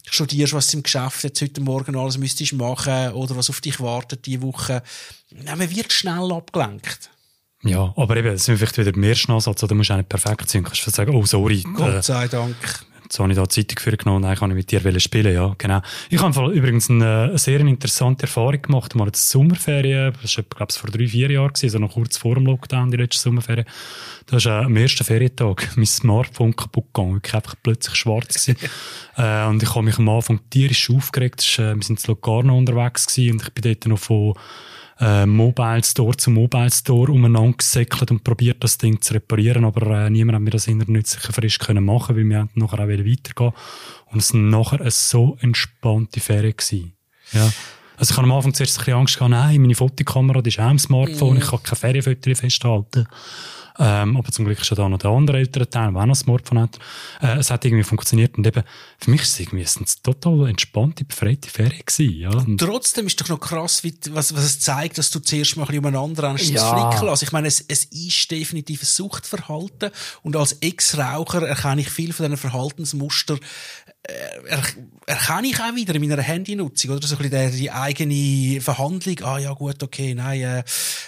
studierst, 0.10 0.54
was 0.54 0.74
im 0.74 0.84
Geschäft 0.84 1.24
jetzt 1.24 1.42
heute 1.42 1.62
Morgen 1.62 1.96
alles 1.96 2.18
müsstest 2.18 2.54
machen 2.54 3.12
oder 3.14 3.36
was 3.36 3.50
auf 3.50 3.62
dich 3.62 3.80
wartet 3.80 4.26
diese 4.26 4.42
Woche. 4.42 4.84
Ja, 5.46 5.56
man 5.56 5.70
wird 5.70 5.92
schnell 5.92 6.32
abgelenkt. 6.32 7.10
Ja, 7.64 7.94
aber 7.96 8.18
eben, 8.18 8.34
es 8.34 8.46
sind 8.46 8.58
vielleicht 8.58 8.78
wieder 8.78 8.96
mehr 8.98 9.16
Ansatz, 9.28 9.64
oder 9.64 9.74
musst 9.74 9.90
du 9.90 9.94
auch 9.94 9.98
nicht 9.98 10.10
perfekt 10.10 10.50
sein. 10.50 10.64
Du 10.64 10.70
kannst 10.70 10.96
sagen, 10.96 11.16
oh, 11.16 11.26
sorry. 11.26 11.64
Gott 11.76 12.04
sei 12.04 12.28
Dank. 12.28 12.56
Jetzt 13.14 13.20
habe 13.20 13.32
ich 13.32 13.38
da 13.38 13.48
Zeitung 13.48 13.78
für 13.78 13.96
genommen, 13.96 14.22
nein, 14.22 14.36
kann 14.36 14.50
ich 14.50 14.56
mit 14.56 14.72
dir 14.72 15.00
spielen, 15.00 15.36
ja, 15.36 15.54
genau. 15.60 15.82
Ich 16.10 16.20
habe 16.20 16.52
übrigens 16.52 16.90
eine, 16.90 17.26
eine, 17.26 17.38
sehr 17.38 17.60
interessante 17.60 18.24
Erfahrung 18.24 18.60
gemacht, 18.60 18.96
mal 18.96 19.06
jetzt 19.06 19.30
Sommerferien, 19.30 20.16
das 20.20 20.36
war, 20.36 20.46
glaube 20.46 20.72
ich, 20.72 20.78
vor 20.80 20.90
drei, 20.90 21.08
vier 21.08 21.30
Jahren 21.30 21.52
also 21.62 21.78
noch 21.78 21.94
kurz 21.94 22.18
vor 22.18 22.34
dem 22.34 22.48
Lockdown, 22.48 22.90
die 22.90 22.98
letzte 22.98 23.22
Sommerferien. 23.22 23.68
Da 24.26 24.44
war 24.44 24.62
äh, 24.62 24.66
am 24.66 24.76
ersten 24.76 25.04
Ferientag 25.04 25.70
mein 25.76 25.86
Smartphone 25.86 26.56
kaputt 26.56 26.86
gegangen, 26.92 27.14
wirklich 27.14 27.36
einfach 27.36 27.54
plötzlich 27.62 27.94
schwarz 27.94 28.48
gewesen. 28.48 28.58
äh, 29.18 29.46
und 29.46 29.62
ich 29.62 29.70
habe 29.70 29.84
mich 29.84 30.00
am 30.00 30.10
Anfang 30.10 30.40
tierisch 30.50 30.90
aufgeregt, 30.90 31.42
ist, 31.42 31.60
äh, 31.60 31.76
wir 31.76 31.84
sind 31.84 32.04
in 32.04 32.08
Locarno 32.08 32.58
unterwegs 32.58 33.06
gewesen 33.06 33.34
und 33.34 33.44
ich 33.44 33.54
bin 33.54 33.62
dort 33.62 33.86
noch 33.86 34.00
von 34.00 34.34
äh, 35.04 35.26
Mobile 35.26 35.84
Store 35.84 36.16
zu 36.16 36.32
Mobile 36.32 36.72
Store 36.72 37.12
umeinander 37.12 37.58
gesäckelt 37.58 38.12
und 38.12 38.24
probiert, 38.24 38.64
das 38.64 38.78
Ding 38.78 39.02
zu 39.02 39.14
reparieren, 39.14 39.66
aber 39.66 40.06
äh, 40.06 40.10
niemand 40.10 40.36
hat 40.36 40.42
mir 40.44 40.52
das 40.52 40.68
Internet 40.68 41.08
sicher 41.08 41.34
frisch 41.34 41.60
können 41.60 41.84
machen, 41.84 42.16
weil 42.16 42.30
wir 42.30 42.48
nachher 42.56 42.80
auch 42.80 42.88
weitergehen 42.88 43.54
und 44.12 44.20
es 44.20 44.34
war 44.34 44.42
nachher 44.42 44.82
eine 44.82 44.92
so 44.92 45.38
entspannte 45.42 46.20
Ferien 46.20 46.56
gewesen. 46.56 46.94
Ja. 47.34 47.52
Also 47.98 48.14
ich 48.14 48.18
habe 48.18 48.28
am 48.28 48.32
Anfang 48.32 48.54
zuerst 48.54 48.78
ein 48.78 48.80
bisschen 48.80 49.00
Angst 49.00 49.16
gehabt, 49.16 49.32
nein, 49.32 49.62
meine 49.62 49.76
Fotokamera, 49.76 50.42
die 50.42 50.50
ist 50.50 50.60
auch 50.60 50.72
im 50.72 50.80
Smartphone, 50.80 51.36
mm. 51.36 51.38
ich 51.38 51.48
kann 51.48 51.64
keine 51.64 51.76
Ferienfotos 51.76 52.40
festhalten. 52.40 53.08
Ähm, 53.80 54.18
aber 54.18 54.32
zum 54.32 54.46
Glück 54.46 54.60
ist 54.60 54.70
ja 54.70 54.76
da 54.76 54.88
noch 54.88 55.00
der 55.00 55.12
andere 55.12 55.38
ältere 55.38 55.70
Teil, 55.70 55.92
der 55.92 56.02
auch 56.02 56.06
noch 56.06 56.14
ein 56.14 56.16
Smartphone 56.16 56.60
hat. 56.60 56.80
Äh, 57.22 57.38
es 57.38 57.50
hat 57.50 57.66
irgendwie 57.66 57.84
funktioniert. 57.84 58.38
Und 58.38 58.46
eben, 58.46 58.64
für 58.98 59.12
mich 59.12 59.22
ist 59.22 59.34
es 59.34 59.40
irgendwie 59.40 59.66
eine 59.66 59.86
total 60.04 60.50
entspannte, 60.50 61.06
befreite 61.06 61.50
Ferien 61.50 61.82
gewesen, 61.86 62.16
ja. 62.16 62.30
Und 62.30 62.60
trotzdem 62.60 63.08
ist 63.08 63.20
doch 63.20 63.30
noch 63.30 63.40
krass, 63.40 63.84
wie, 63.84 63.94
was, 64.12 64.36
was 64.36 64.44
es 64.44 64.60
zeigt, 64.60 64.98
dass 64.98 65.10
du 65.12 65.20
zuerst 65.20 65.58
mal 65.58 65.64
ein 65.64 65.68
bisschen 65.68 65.86
umeinander 65.86 66.24
rennst, 66.24 66.50
ja. 66.50 66.92
das 66.92 67.02
Also 67.02 67.24
ich 67.24 67.32
meine, 67.32 67.48
es, 67.48 67.62
es 67.68 67.86
ist 67.86 68.30
definitiv 68.30 68.84
ein 68.84 68.86
Suchtverhalten. 68.86 69.92
Und 70.22 70.36
als 70.36 70.54
Ex-Raucher 70.54 71.48
erkenne 71.48 71.82
ich 71.82 71.90
viel 71.90 72.14
von 72.14 72.26
diesen 72.26 72.38
Verhaltensmuster, 72.38 73.36
äh, 73.36 73.93
erkenne 75.06 75.48
ich 75.48 75.60
auch 75.60 75.76
wieder 75.76 75.96
in 75.96 76.02
meiner 76.02 76.22
Handynutzung, 76.22 76.92
oder? 76.92 77.08
So 77.08 77.16
ein 77.16 77.30
bisschen 77.30 77.58
die 77.58 77.72
eigene 77.72 78.60
Verhandlung. 78.60 79.16
Ah, 79.24 79.38
ja, 79.38 79.54
gut, 79.54 79.82
okay, 79.82 80.14
nein, 80.14 80.42
äh, 80.42 80.64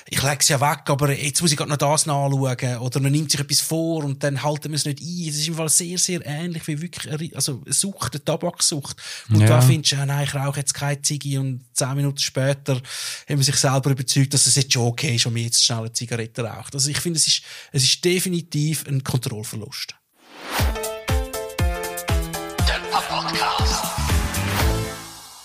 ich 0.09 0.21
lege 0.21 0.37
es 0.39 0.47
ja 0.47 0.61
weg, 0.61 0.83
aber 0.85 1.11
jetzt 1.11 1.41
muss 1.41 1.51
ich 1.51 1.57
gerade 1.57 1.69
noch 1.69 1.77
das 1.77 2.05
nachschauen. 2.05 2.77
Oder 2.77 2.99
man 3.01 3.11
nimmt 3.11 3.31
sich 3.31 3.39
etwas 3.39 3.59
vor 3.59 4.05
und 4.05 4.23
dann 4.23 4.43
halten 4.43 4.69
wir 4.69 4.75
es 4.75 4.85
nicht 4.85 5.01
ein. 5.01 5.29
Es 5.29 5.37
ist 5.37 5.47
im 5.47 5.55
Fall 5.55 5.67
sehr, 5.67 5.97
sehr 5.97 6.25
ähnlich 6.25 6.65
wie 6.67 6.81
wirklich, 6.81 7.11
eine, 7.11 7.29
also 7.35 7.61
Sucht, 7.67 8.13
eine 8.13 8.23
Tabaksucht. 8.23 8.95
Und 9.29 9.41
ja. 9.41 9.47
da 9.47 9.61
findest 9.61 9.91
du, 9.91 9.97
ja, 9.97 10.05
nein, 10.05 10.25
ich 10.25 10.33
rauche 10.33 10.59
jetzt 10.59 10.73
keine 10.73 11.01
Ziege 11.01 11.39
und 11.41 11.65
zehn 11.73 11.95
Minuten 11.95 12.19
später 12.19 12.75
haben 12.75 13.37
wir 13.37 13.43
sich 13.43 13.57
selber 13.57 13.91
überzeugt, 13.91 14.33
dass 14.33 14.45
es 14.45 14.55
jetzt 14.55 14.71
schon 14.71 14.87
okay 14.87 15.15
ist, 15.15 15.25
wenn 15.25 15.33
man 15.33 15.43
jetzt 15.43 15.63
schnell 15.63 15.79
eine 15.79 15.91
Zigarette 15.91 16.43
raucht. 16.43 16.73
Also 16.73 16.89
ich 16.89 16.99
finde, 16.99 17.17
es 17.17 17.27
ist, 17.27 17.41
es 17.73 17.83
ist 17.83 18.05
definitiv 18.05 18.85
ein 18.87 19.03
Kontrollverlust. 19.03 19.95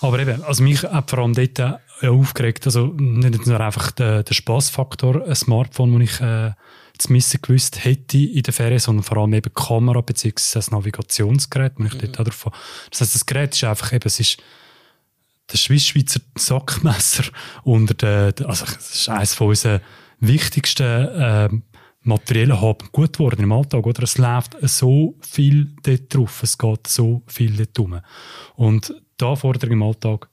Aber 0.01 0.19
eben, 0.19 0.43
also 0.43 0.63
mich 0.63 0.83
hat 0.83 1.09
vor 1.09 1.19
allem 1.19 1.33
dort 1.33 1.59
äh, 1.59 2.07
aufgeregt, 2.07 2.65
also 2.65 2.87
nicht 2.97 3.45
nur 3.45 3.59
einfach 3.59 3.91
der, 3.91 4.23
der 4.23 4.33
Spaßfaktor, 4.33 5.25
ein 5.25 5.35
Smartphone, 5.35 5.99
das 5.99 6.09
ich 6.09 6.21
äh, 6.21 6.51
zu 6.97 7.11
missen 7.11 7.41
gewusst 7.41 7.83
hätte 7.83 8.17
in 8.17 8.41
der 8.41 8.53
Ferien, 8.53 8.79
sondern 8.79 9.03
vor 9.03 9.17
allem 9.17 9.33
eben 9.33 9.49
die 9.49 9.63
Kamera 9.63 10.01
bzw. 10.01 10.33
das 10.53 10.71
Navigationsgerät, 10.71 11.73
wenn 11.77 11.87
ich 11.87 11.93
mhm. 11.93 11.99
dort 11.99 12.19
auch 12.19 12.23
drauf 12.23 12.51
Das 12.89 13.01
heißt, 13.01 13.15
das 13.15 13.25
Gerät 13.25 13.53
ist 13.53 13.63
einfach 13.63 13.93
eben, 13.93 14.07
es 14.07 14.19
ist 14.19 14.37
das 15.47 15.61
Schweizer 15.61 16.21
Sackmesser 16.35 17.25
unter 17.63 17.93
den, 17.93 18.45
also 18.45 18.65
das 18.65 18.95
ist 18.95 19.09
eines 19.09 19.33
von 19.33 19.49
unseren 19.49 19.81
wichtigsten 20.19 20.83
äh, 20.83 21.49
materiellen 22.03 22.59
Haben 22.59 22.89
gut 22.91 23.13
geworden 23.13 23.43
im 23.43 23.51
Alltag, 23.51 23.85
oder? 23.85 24.03
Es 24.03 24.17
läuft 24.17 24.55
so 24.61 25.15
viel 25.21 25.75
dort 25.83 26.13
drauf, 26.13 26.41
es 26.43 26.57
geht 26.57 26.87
so 26.87 27.21
viel 27.27 27.55
dort 27.55 27.77
rum. 27.77 27.99
Und 28.55 28.93
die 29.21 29.25
Anforderungen 29.25 29.73
im 29.73 29.83
Alltag, 29.83 30.29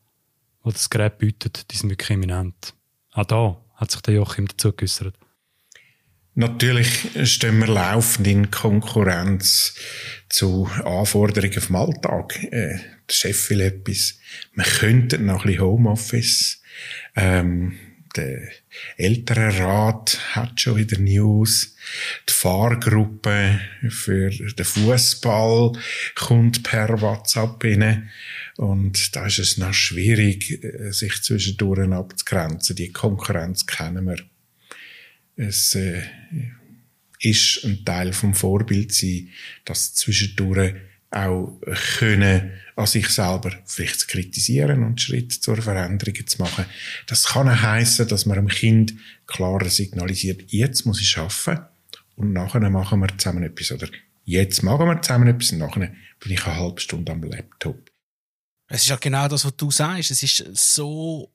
die 0.64 0.72
das 0.72 0.90
Gerät 0.90 1.18
bietet, 1.18 1.70
die 1.70 1.76
sind 1.76 1.90
wirklich 1.90 2.10
eminent. 2.10 2.74
Auch 3.12 3.24
da 3.24 3.60
hat 3.74 3.90
sich 3.90 4.00
der 4.02 4.14
Joachim 4.14 4.48
dazu 4.48 4.72
geäußert. 4.72 5.14
Natürlich 6.34 7.08
stehen 7.24 7.58
wir 7.58 7.66
laufend 7.66 8.26
in 8.28 8.50
Konkurrenz 8.50 9.74
zu 10.28 10.70
Anforderungen 10.84 11.60
vom 11.60 11.76
Alltag. 11.76 12.40
Äh, 12.44 12.78
der 13.08 13.14
Chef 13.14 13.50
will 13.50 13.60
etwas. 13.60 14.20
Wir 14.54 14.64
könnten 14.64 15.26
noch 15.26 15.44
ein 15.44 15.48
bisschen 15.48 15.64
Homeoffice. 15.64 16.62
Ähm, 17.16 17.76
der 18.18 18.48
Elternrat 18.96 20.18
hat 20.34 20.60
schon 20.60 20.76
wieder 20.76 20.98
News. 20.98 21.76
Die 22.28 22.32
Fahrgruppe 22.32 23.60
für 23.88 24.30
den 24.30 24.64
Fußball 24.64 25.72
kommt 26.14 26.64
per 26.64 27.00
WhatsApp 27.00 27.62
rein. 27.62 28.10
Und 28.56 29.14
da 29.14 29.26
ist 29.26 29.38
es 29.38 29.56
noch 29.56 29.72
schwierig, 29.72 30.62
äh, 30.64 30.90
sich 30.90 31.22
zwischendurch 31.22 31.90
abzugrenzen. 31.90 32.74
Die 32.74 32.90
Konkurrenz 32.92 33.66
kennen 33.66 34.06
wir. 34.06 34.18
Es 35.36 35.76
äh, 35.76 36.02
ist 37.20 37.64
ein 37.64 37.84
Teil 37.84 38.12
vom 38.12 38.34
Vorbild 38.34 38.92
sein, 38.92 39.28
dass 39.64 39.94
zwischendurch 39.94 40.74
auch 41.10 41.58
können, 41.98 42.52
an 42.76 42.86
sich 42.86 43.08
selber 43.08 43.50
vielleicht 43.64 44.00
zu 44.00 44.06
kritisieren 44.06 44.84
und 44.84 45.00
Schritt 45.00 45.32
zur 45.32 45.56
Veränderung 45.56 46.26
zu 46.26 46.38
machen. 46.38 46.66
Das 47.06 47.24
kann 47.24 47.62
heissen, 47.62 48.06
dass 48.08 48.26
man 48.26 48.36
dem 48.36 48.48
Kind 48.48 48.94
klarer 49.26 49.68
signalisiert, 49.68 50.44
jetzt 50.52 50.84
muss 50.84 51.00
ich 51.00 51.08
schaffen 51.08 51.60
und 52.16 52.32
nachher 52.32 52.68
machen 52.70 53.00
wir 53.00 53.16
zusammen 53.16 53.42
etwas 53.42 53.72
oder 53.72 53.88
jetzt 54.24 54.62
machen 54.62 54.86
wir 54.86 55.00
zusammen 55.00 55.28
etwas 55.28 55.52
und 55.52 55.58
nachher 55.58 55.92
bin 56.20 56.32
ich 56.32 56.46
eine 56.46 56.56
halbe 56.56 56.80
Stunde 56.80 57.12
am 57.12 57.22
Laptop. 57.22 57.90
Es 58.68 58.82
ist 58.82 58.88
ja 58.88 58.96
genau 58.96 59.28
das, 59.28 59.44
was 59.44 59.56
du 59.56 59.70
sagst. 59.70 60.10
Es 60.10 60.22
ist 60.22 60.44
so 60.52 61.32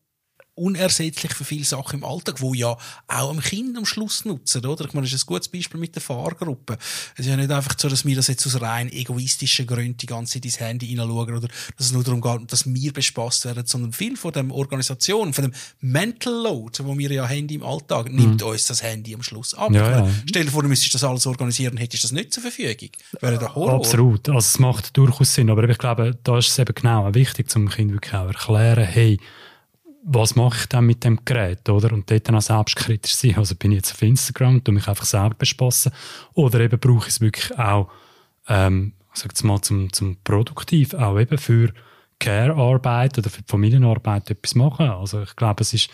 unersetzlich 0.56 1.34
für 1.34 1.44
viele 1.44 1.66
Sachen 1.66 2.00
im 2.00 2.06
Alltag, 2.06 2.40
wo 2.42 2.54
ja 2.54 2.78
auch 3.08 3.30
am 3.30 3.40
Kind 3.40 3.78
am 3.78 3.86
Schluss 3.86 4.24
nutzen, 4.26 4.66
oder? 4.66 4.86
Ich 4.86 4.94
meine, 4.94 5.06
das 5.06 5.14
ist 5.14 5.24
ein 5.24 5.28
gutes 5.28 5.48
Beispiel 5.48 5.80
mit 5.80 5.96
der 5.96 6.02
Fahrgruppe. 6.02 6.78
Es 7.16 7.22
ist 7.22 7.28
ja 7.28 7.36
nicht 7.36 7.52
einfach 7.52 7.76
so, 7.78 7.90
dass 7.90 8.06
wir 8.06 8.16
das 8.16 8.28
jetzt 8.28 8.46
aus 8.46 8.62
rein 8.62 8.92
egoistischen 8.92 9.66
Gründen 9.66 9.98
die 9.98 10.06
ganze 10.06 10.34
Zeit 10.34 10.46
ins 10.46 10.60
Handy 10.60 10.88
hineinschauen 10.88 11.36
oder 11.36 11.48
dass 11.78 11.88
es 11.88 11.92
nur 11.92 12.04
darum 12.04 12.22
geht, 12.22 12.52
dass 12.52 12.72
wir 12.72 12.94
bespaßt 12.94 13.46
werden, 13.46 13.66
sondern 13.66 13.94
viel 13.94 14.16
von 14.16 14.32
der 14.32 14.50
Organisation, 14.52 15.34
von 15.34 15.46
dem 15.46 15.54
Mental 15.80 16.34
Load, 16.34 16.84
wo 16.84 16.98
wir 16.98 17.12
ja 17.12 17.28
haben 17.28 17.50
im 17.50 17.64
Alltag, 17.64 18.10
mhm. 18.10 18.18
nimmt 18.18 18.44
uns 18.44 18.68
das 18.68 18.84
Handy 18.84 19.16
am 19.16 19.24
Schluss 19.24 19.54
ab. 19.56 19.72
Ja, 19.72 20.06
ja. 20.06 20.10
Stell 20.28 20.46
dir 20.46 20.52
vor, 20.52 20.62
du 20.62 20.70
müsstest 20.70 20.94
das 20.94 21.04
alles 21.04 21.26
organisieren, 21.26 21.78
hättest 21.78 22.04
das 22.04 22.12
nicht 22.12 22.32
zur 22.32 22.44
Verfügung. 22.44 22.90
Wäre 23.20 23.40
der 23.40 23.56
Horror. 23.56 23.74
Absolut. 23.74 24.30
Also 24.30 24.38
es 24.38 24.60
macht 24.60 24.96
durchaus 24.98 25.34
Sinn, 25.34 25.50
aber 25.50 25.68
ich 25.68 25.78
glaube, 25.78 26.18
da 26.24 26.38
ist 26.38 26.50
es 26.50 26.60
eben 26.60 26.76
genau 26.76 27.14
wichtig, 27.14 27.50
zum 27.50 27.70
Kind 27.70 27.92
wirklich 27.92 28.14
auch 28.14 28.28
erklären, 28.28 28.86
hey, 28.86 29.20
was 30.06 30.36
mache 30.36 30.58
ich 30.60 30.66
dann 30.68 30.86
mit 30.86 31.04
dem 31.04 31.20
Gerät, 31.24 31.68
oder? 31.70 31.94
Und 31.94 32.10
dort 32.12 32.28
dann 32.28 32.36
auch 32.36 32.42
selbstkritisch 32.42 33.16
sein. 33.16 33.38
Also 33.38 33.56
bin 33.56 33.72
ich 33.72 33.78
jetzt 33.78 33.94
auf 33.94 34.02
Instagram 34.02 34.56
und 34.56 34.68
mich 34.70 34.88
einfach 34.88 35.06
selber 35.06 35.36
bespassen. 35.36 35.92
Oder 36.34 36.60
eben 36.60 36.80
brauche 36.80 37.08
ich 37.08 37.16
es 37.16 37.22
wirklich 37.22 37.58
auch, 37.58 37.90
ähm, 38.48 38.94
sag 39.14 39.42
mal, 39.44 39.62
zum, 39.62 39.92
zum 39.94 40.18
produktiv, 40.24 40.94
auch 40.94 41.20
eben 41.20 41.38
für 41.38 41.74
Care-Arbeit 42.20 43.18
oder 43.18 43.30
für 43.30 43.42
die 43.42 43.50
Familienarbeit 43.52 44.30
etwas 44.30 44.56
machen. 44.56 44.90
Also 44.90 45.22
ich 45.22 45.36
glaube, 45.36 45.62
es 45.62 45.74
ist 45.74 45.90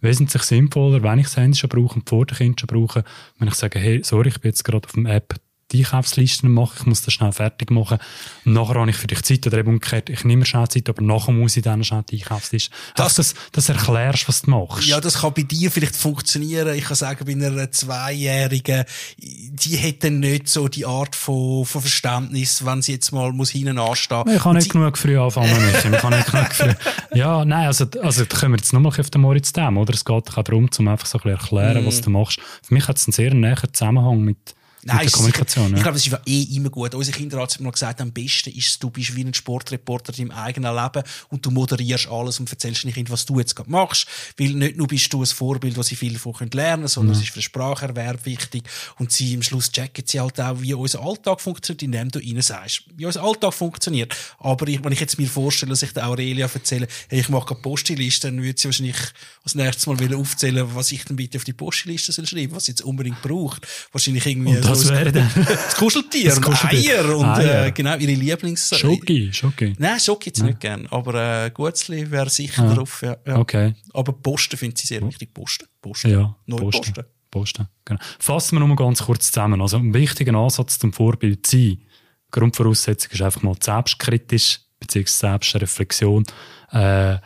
wesentlich 0.00 0.42
sinnvoller, 0.42 1.02
wenn 1.02 1.18
ich 1.18 1.26
das 1.26 1.36
Handy 1.36 1.56
schon 1.56 1.70
brauche 1.70 1.94
und 1.94 2.08
vor 2.08 2.26
dem 2.26 2.36
Kind 2.36 2.60
schon 2.60 2.66
brauche, 2.66 3.04
wenn 3.38 3.48
ich 3.48 3.54
sage, 3.54 3.78
hey, 3.78 4.02
sorry, 4.02 4.28
ich 4.28 4.40
bin 4.40 4.50
jetzt 4.50 4.64
gerade 4.64 4.86
auf 4.86 4.92
dem 4.92 5.06
App 5.06 5.34
die 5.72 5.84
Einkaufslisten 5.84 6.52
machen, 6.52 6.74
ich 6.80 6.86
muss 6.86 7.02
das 7.02 7.14
schnell 7.14 7.32
fertig 7.32 7.70
machen. 7.70 7.98
Und 8.44 8.52
nachher 8.52 8.80
habe 8.80 8.90
ich 8.90 8.96
für 8.96 9.06
dich 9.06 9.22
Zeit 9.22 9.46
oder 9.46 9.58
eben 9.58 9.68
umgekehrt, 9.68 10.10
ich 10.10 10.24
nehme 10.24 10.44
schnell 10.44 10.68
Zeit, 10.68 10.88
aber 10.88 11.02
nachher 11.02 11.32
muss 11.32 11.56
ich 11.56 11.62
dann 11.62 11.82
schnell 11.84 12.04
die 12.10 12.22
Einkaufsliste. 12.22 12.70
Das, 12.94 13.14
das, 13.14 13.34
das 13.52 13.68
erklärst, 13.68 14.28
was 14.28 14.42
du 14.42 14.50
machst. 14.50 14.86
Ja, 14.86 15.00
das 15.00 15.20
kann 15.20 15.32
bei 15.34 15.42
dir 15.42 15.70
vielleicht 15.70 15.96
funktionieren. 15.96 16.76
Ich 16.76 16.84
kann 16.84 16.96
sagen, 16.96 17.24
bei 17.24 17.32
einer 17.32 17.70
Zweijährigen, 17.70 18.84
die 19.18 19.76
hätte 19.76 20.10
nicht 20.10 20.48
so 20.48 20.68
die 20.68 20.86
Art 20.86 21.16
von, 21.16 21.64
von 21.64 21.80
Verständnis, 21.80 22.64
wenn 22.64 22.82
sie 22.82 22.92
jetzt 22.92 23.12
mal 23.12 23.32
muss 23.32 23.50
hinten 23.50 23.78
anstehen. 23.78 24.24
Ich 24.28 24.42
kann 24.42 24.56
nicht 24.56 24.70
genug 24.70 24.98
früh 24.98 25.18
anfangen 25.18 25.54
müssen. 25.72 25.94
Ich 25.94 26.00
kann 26.00 26.12
nicht 26.12 26.30
genug 26.30 26.52
früh. 26.52 26.72
Ja, 27.14 27.44
nein, 27.44 27.66
also, 27.66 27.86
also, 28.02 28.24
da 28.24 28.36
können 28.36 28.52
wir 28.52 28.58
jetzt 28.58 28.72
nochmal 28.72 28.92
auf 28.98 29.10
den 29.10 29.20
Moritz 29.20 29.52
dem, 29.52 29.76
oder? 29.76 29.94
Es 29.94 30.04
geht 30.04 30.14
auch 30.14 30.42
darum, 30.42 30.68
um 30.78 30.88
einfach 30.88 31.06
so 31.06 31.18
ein 31.18 31.22
bisschen 31.22 31.38
erklären, 31.38 31.84
mm. 31.84 31.86
was 31.86 32.00
du 32.00 32.10
machst. 32.10 32.40
Für 32.62 32.74
mich 32.74 32.88
hat 32.88 32.96
es 32.96 33.06
einen 33.06 33.12
sehr 33.12 33.34
näheren 33.34 33.72
Zusammenhang 33.72 34.20
mit, 34.20 34.54
Nein, 34.84 35.08
Kommunikation. 35.10 35.66
Sicher, 35.66 35.76
Ich 35.76 35.82
glaube, 35.82 35.98
das 35.98 36.06
ist 36.06 36.18
eh 36.26 36.56
immer 36.56 36.70
gut. 36.70 36.94
Unsere 36.94 37.16
Kinderarzt 37.16 37.54
hat 37.54 37.60
mir 37.60 37.66
noch 37.66 37.72
gesagt, 37.72 38.00
am 38.00 38.10
besten 38.10 38.50
ist, 38.50 38.82
du 38.82 38.90
bist 38.90 39.14
wie 39.14 39.24
ein 39.24 39.32
Sportreporter 39.32 40.12
im 40.18 40.32
eigenen 40.32 40.74
Leben 40.74 41.04
und 41.28 41.46
du 41.46 41.50
moderierst 41.52 42.08
alles 42.08 42.40
und 42.40 42.50
erzählst 42.50 42.82
den 42.82 42.92
Kindern, 42.92 43.12
was 43.12 43.24
du 43.24 43.38
jetzt 43.38 43.54
gerade 43.54 43.70
machst. 43.70 44.06
Weil 44.38 44.50
nicht 44.54 44.76
nur 44.76 44.88
bist 44.88 45.12
du 45.12 45.22
ein 45.22 45.26
Vorbild, 45.26 45.76
was 45.76 45.86
sie 45.86 45.96
viel 45.96 46.14
davon 46.14 46.34
lernen 46.52 46.72
können, 46.82 46.88
sondern 46.88 47.14
mhm. 47.14 47.20
es 47.20 47.26
ist 47.26 47.32
für 47.32 47.38
den 47.38 47.44
Spracherwerb 47.44 48.24
wichtig. 48.26 48.64
Und 48.98 49.12
sie, 49.12 49.34
im 49.34 49.42
Schluss 49.42 49.70
checken 49.70 50.04
sie 50.06 50.20
halt 50.20 50.40
auch, 50.40 50.60
wie 50.60 50.74
unser 50.74 51.00
Alltag 51.00 51.40
funktioniert, 51.40 51.82
indem 51.82 52.10
du 52.10 52.18
ihnen 52.18 52.42
sagst, 52.42 52.82
wie 52.96 53.06
unser 53.06 53.22
Alltag 53.22 53.54
funktioniert. 53.54 54.16
Aber 54.38 54.66
ich, 54.66 54.82
wenn 54.82 54.92
ich 54.92 55.00
jetzt 55.00 55.18
mir 55.18 55.28
vorstelle, 55.28 55.70
dass 55.70 55.82
ich 55.82 55.92
der 55.92 56.08
Aurelia 56.08 56.50
erzähle, 56.52 56.88
hey, 57.08 57.20
ich 57.20 57.28
mache 57.28 57.54
eine 57.54 57.62
Postliste, 57.62 58.28
dann 58.28 58.42
würde 58.42 58.60
sie 58.60 58.66
wahrscheinlich 58.66 58.96
als 59.44 59.54
nächstes 59.54 59.86
mal 59.86 60.14
aufzählen, 60.14 60.66
was 60.74 60.90
ich 60.92 61.04
dann 61.04 61.16
bitte 61.16 61.38
auf 61.38 61.44
die 61.44 61.52
Postliste 61.52 62.12
soll 62.12 62.26
schreiben, 62.26 62.54
was 62.54 62.64
sie 62.64 62.72
jetzt 62.72 62.82
unbedingt 62.82 63.22
braucht. 63.22 63.66
Wahrscheinlich 63.92 64.26
irgendwie 64.26 64.71
so 64.74 64.90
wäre 64.90 65.12
dann 65.12 65.30
das 65.34 65.76
Kuscheltier, 65.76 66.30
das 66.30 66.40
Kuscheltier. 66.40 67.04
Eier 67.04 67.16
und 67.16 67.24
Eier. 67.24 67.66
Äh, 67.66 67.72
genau 67.72 67.96
ihre 67.96 68.12
Lieblings... 68.12 68.70
Schoki, 68.76 69.32
Schoki. 69.32 69.74
Nein, 69.78 70.00
Schoki 70.00 70.30
jetzt 70.30 70.38
ja. 70.38 70.46
nicht 70.46 70.60
gern, 70.60 70.86
aber 70.88 71.44
äh, 71.46 71.50
Gutzli 71.50 72.10
wäre 72.10 72.30
sicher 72.30 72.62
ah. 72.62 72.74
drauf. 72.74 73.02
Ja, 73.02 73.16
ja. 73.26 73.38
Okay. 73.38 73.74
Aber 73.92 74.12
Posten 74.12 74.56
findet 74.56 74.78
sie 74.78 74.86
sehr 74.86 75.06
wichtig. 75.06 75.32
Posten. 75.32 75.66
Posten. 75.80 76.10
Ja, 76.10 76.36
Neue 76.46 76.60
Posten. 76.60 76.92
Posten. 76.92 77.04
Posten. 77.30 77.68
Genau. 77.84 78.00
Fassen 78.18 78.58
wir 78.58 78.66
nur 78.66 78.76
ganz 78.76 79.02
kurz 79.02 79.32
zusammen. 79.32 79.60
Also 79.60 79.78
ein 79.78 79.92
wichtiger 79.94 80.34
Ansatz 80.34 80.78
zum 80.78 80.92
Vorbild 80.92 81.46
sein. 81.46 81.78
Grundvoraussetzung 82.30 83.10
ist 83.12 83.22
einfach 83.22 83.42
mal 83.42 83.56
selbstkritisch 83.58 84.60
bzw. 84.78 85.04
Selbstreflexion 85.06 86.24
äh, 86.70 87.16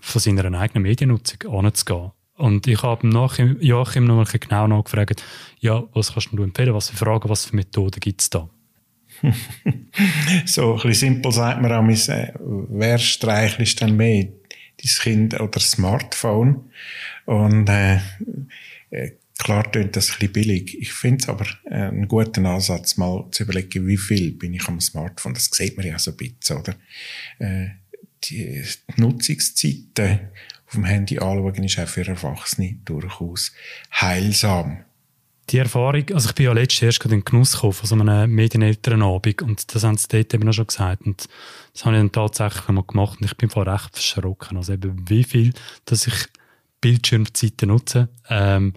von 0.00 0.20
seiner 0.20 0.58
eigenen 0.58 0.82
Mediennutzung 0.82 1.52
anzugehen. 1.52 2.12
Und 2.36 2.66
ich 2.66 2.82
habe 2.82 3.06
nach 3.08 3.38
Joachim 3.60 4.04
noch 4.04 4.16
mal 4.16 4.24
genau 4.24 4.66
nachgefragt, 4.66 5.24
ja, 5.60 5.82
was 5.94 6.12
kannst 6.12 6.28
du 6.32 6.42
empfehlen, 6.42 6.74
was 6.74 6.90
für 6.90 6.96
Fragen, 6.96 7.28
was 7.28 7.46
für 7.46 7.56
Methoden 7.56 8.00
gibt 8.00 8.20
es 8.20 8.30
da? 8.30 8.48
so 10.44 10.74
ein 10.74 10.82
bisschen 10.82 11.14
simpel 11.14 11.32
sagt 11.32 11.62
man 11.62 11.72
auch, 11.72 11.88
äh, 11.88 12.32
wer 12.38 12.98
streichelst 12.98 13.80
denn 13.80 13.96
mehr? 13.96 14.24
Dein 14.24 15.02
Kind 15.02 15.34
oder 15.34 15.48
das 15.52 15.70
Smartphone? 15.70 16.70
Und 17.24 17.68
äh, 17.70 18.00
äh, 18.90 19.12
klar 19.38 19.70
tönt 19.72 19.96
das 19.96 20.10
ein 20.10 20.18
bisschen 20.18 20.32
billig. 20.32 20.76
Ich 20.78 20.92
finde 20.92 21.22
es 21.22 21.28
aber 21.30 21.46
äh, 21.64 21.74
einen 21.74 22.08
guten 22.08 22.44
Ansatz, 22.44 22.98
mal 22.98 23.26
zu 23.30 23.44
überlegen, 23.44 23.86
wie 23.86 23.96
viel 23.96 24.32
bin 24.32 24.52
ich 24.52 24.68
am 24.68 24.80
Smartphone. 24.80 25.32
Das 25.32 25.46
sieht 25.46 25.78
man 25.78 25.86
ja 25.86 25.98
so 25.98 26.10
ein 26.10 26.16
bisschen, 26.18 26.58
oder? 26.58 26.74
Äh, 27.38 27.68
die 28.24 28.62
Nutzungszeiten 28.96 30.30
auf 30.66 30.72
dem 30.72 30.84
Handy 30.84 31.18
anschauen, 31.18 31.64
ist 31.64 31.78
auch 31.78 31.86
für 31.86 32.06
Erwachsene 32.06 32.78
durchaus 32.84 33.52
heilsam. 33.92 34.84
Die 35.50 35.58
Erfahrung, 35.58 36.04
also 36.12 36.28
ich 36.28 36.34
bin 36.34 36.46
ja 36.46 36.52
letztes 36.52 36.82
erst 36.82 37.00
gerade 37.00 37.14
in 37.14 37.20
den 37.20 37.24
Genuss 37.24 37.52
gekommen 37.52 37.72
von 37.72 37.86
so 37.86 37.94
einem 37.94 38.34
Medienelternabend 38.34 39.42
und 39.42 39.72
das 39.74 39.84
haben 39.84 39.96
sie 39.96 40.08
dort 40.08 40.34
eben 40.34 40.48
auch 40.48 40.52
schon 40.52 40.66
gesagt 40.66 41.06
und 41.06 41.28
das 41.72 41.84
habe 41.84 41.94
ich 41.94 42.00
dann 42.00 42.10
tatsächlich 42.10 42.68
einmal 42.68 42.82
gemacht 42.82 43.20
und 43.20 43.26
ich 43.26 43.36
bin 43.36 43.48
vor 43.48 43.64
recht 43.64 43.90
verschrocken, 43.92 44.56
also 44.56 44.72
eben 44.72 45.08
wie 45.08 45.22
viel, 45.22 45.52
dass 45.84 46.08
ich 46.08 46.26
Bildschirmzeiten 46.80 47.68
nutze, 47.68 48.08
ähm, 48.28 48.74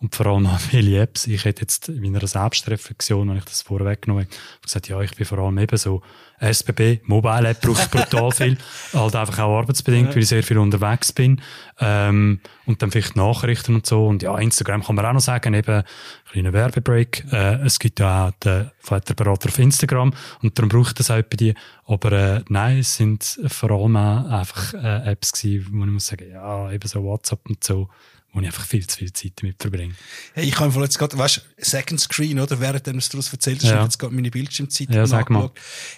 und 0.00 0.14
vor 0.14 0.26
allem 0.26 0.46
auch 0.46 0.58
viele 0.58 1.02
Apps. 1.02 1.26
Ich 1.26 1.44
hätte 1.44 1.60
jetzt 1.60 1.90
in 1.90 2.00
meiner 2.00 2.26
Selbstreflexion, 2.26 3.28
wenn 3.28 3.36
ich 3.36 3.44
das 3.44 3.60
vorweggenommen 3.60 4.24
habe, 4.24 4.36
gesagt, 4.62 4.88
ja, 4.88 4.98
ich 5.02 5.14
bin 5.14 5.26
vor 5.26 5.38
allem 5.38 5.58
eben 5.58 5.76
so 5.76 6.00
SBB, 6.38 7.00
Mobile 7.04 7.50
App 7.50 7.60
brauche 7.60 7.82
ich 7.82 7.90
brutal 7.90 8.32
viel. 8.32 8.56
halt 8.94 9.14
einfach 9.14 9.38
auch 9.40 9.58
arbeitsbedingt, 9.58 10.08
ja. 10.08 10.14
weil 10.14 10.22
ich 10.22 10.28
sehr 10.28 10.42
viel 10.42 10.56
unterwegs 10.56 11.12
bin. 11.12 11.42
Ähm, 11.80 12.40
und 12.64 12.80
dann 12.80 12.90
vielleicht 12.90 13.14
Nachrichten 13.14 13.74
und 13.74 13.84
so. 13.84 14.06
Und 14.06 14.22
ja, 14.22 14.38
Instagram 14.38 14.82
kann 14.82 14.96
man 14.96 15.04
auch 15.04 15.12
noch 15.12 15.20
sagen, 15.20 15.52
eben, 15.52 15.82
kleiner 16.30 16.54
Werbebreak. 16.54 17.26
Äh, 17.30 17.56
es 17.66 17.78
gibt 17.78 18.00
ja 18.00 18.28
auch 18.28 18.30
den 18.42 18.70
Vaterberater 18.78 19.50
auf 19.50 19.58
Instagram 19.58 20.14
und 20.40 20.58
darum 20.58 20.70
brauche 20.70 20.88
ich 20.88 20.94
das 20.94 21.10
auch 21.10 21.20
bei 21.22 21.36
dir. 21.36 21.54
Aber 21.84 22.12
äh, 22.12 22.42
nein, 22.48 22.78
es 22.78 22.96
sind 22.96 23.38
vor 23.48 23.70
allem 23.70 23.96
auch 23.96 24.30
einfach 24.30 24.72
äh, 24.72 25.10
Apps 25.10 25.32
gewesen, 25.32 25.66
wo 25.72 25.84
ich 25.84 25.90
muss 25.90 26.06
sagen, 26.06 26.30
ja, 26.30 26.72
eben 26.72 26.88
so 26.88 27.02
WhatsApp 27.02 27.40
und 27.50 27.62
so 27.62 27.90
wo 28.32 28.40
ich 28.40 28.46
einfach 28.46 28.64
viel 28.64 28.86
zu 28.86 28.96
viel 28.98 29.12
Zeit 29.12 29.32
damit 29.36 29.56
verbringe. 29.60 29.94
Hey, 30.34 30.46
ich 30.48 30.58
habe 30.58 30.80
jetzt 30.82 30.98
gerade, 30.98 31.18
weißt 31.18 31.38
du, 31.38 31.40
Second 31.64 32.00
Screen, 32.00 32.38
oder? 32.38 32.60
Während 32.60 32.86
du 32.86 32.96
es 32.96 33.08
daraus 33.08 33.32
erzählt 33.32 33.58
hast, 33.58 33.64
Ja. 33.70 33.70
habe 33.76 33.82
ich 33.82 33.86
jetzt 33.92 33.98
gerade 33.98 34.14
meine 34.14 34.30
Bildschirmzeit 34.30 34.90
Ja, 34.90 35.06
sag 35.06 35.30
mal. 35.30 35.50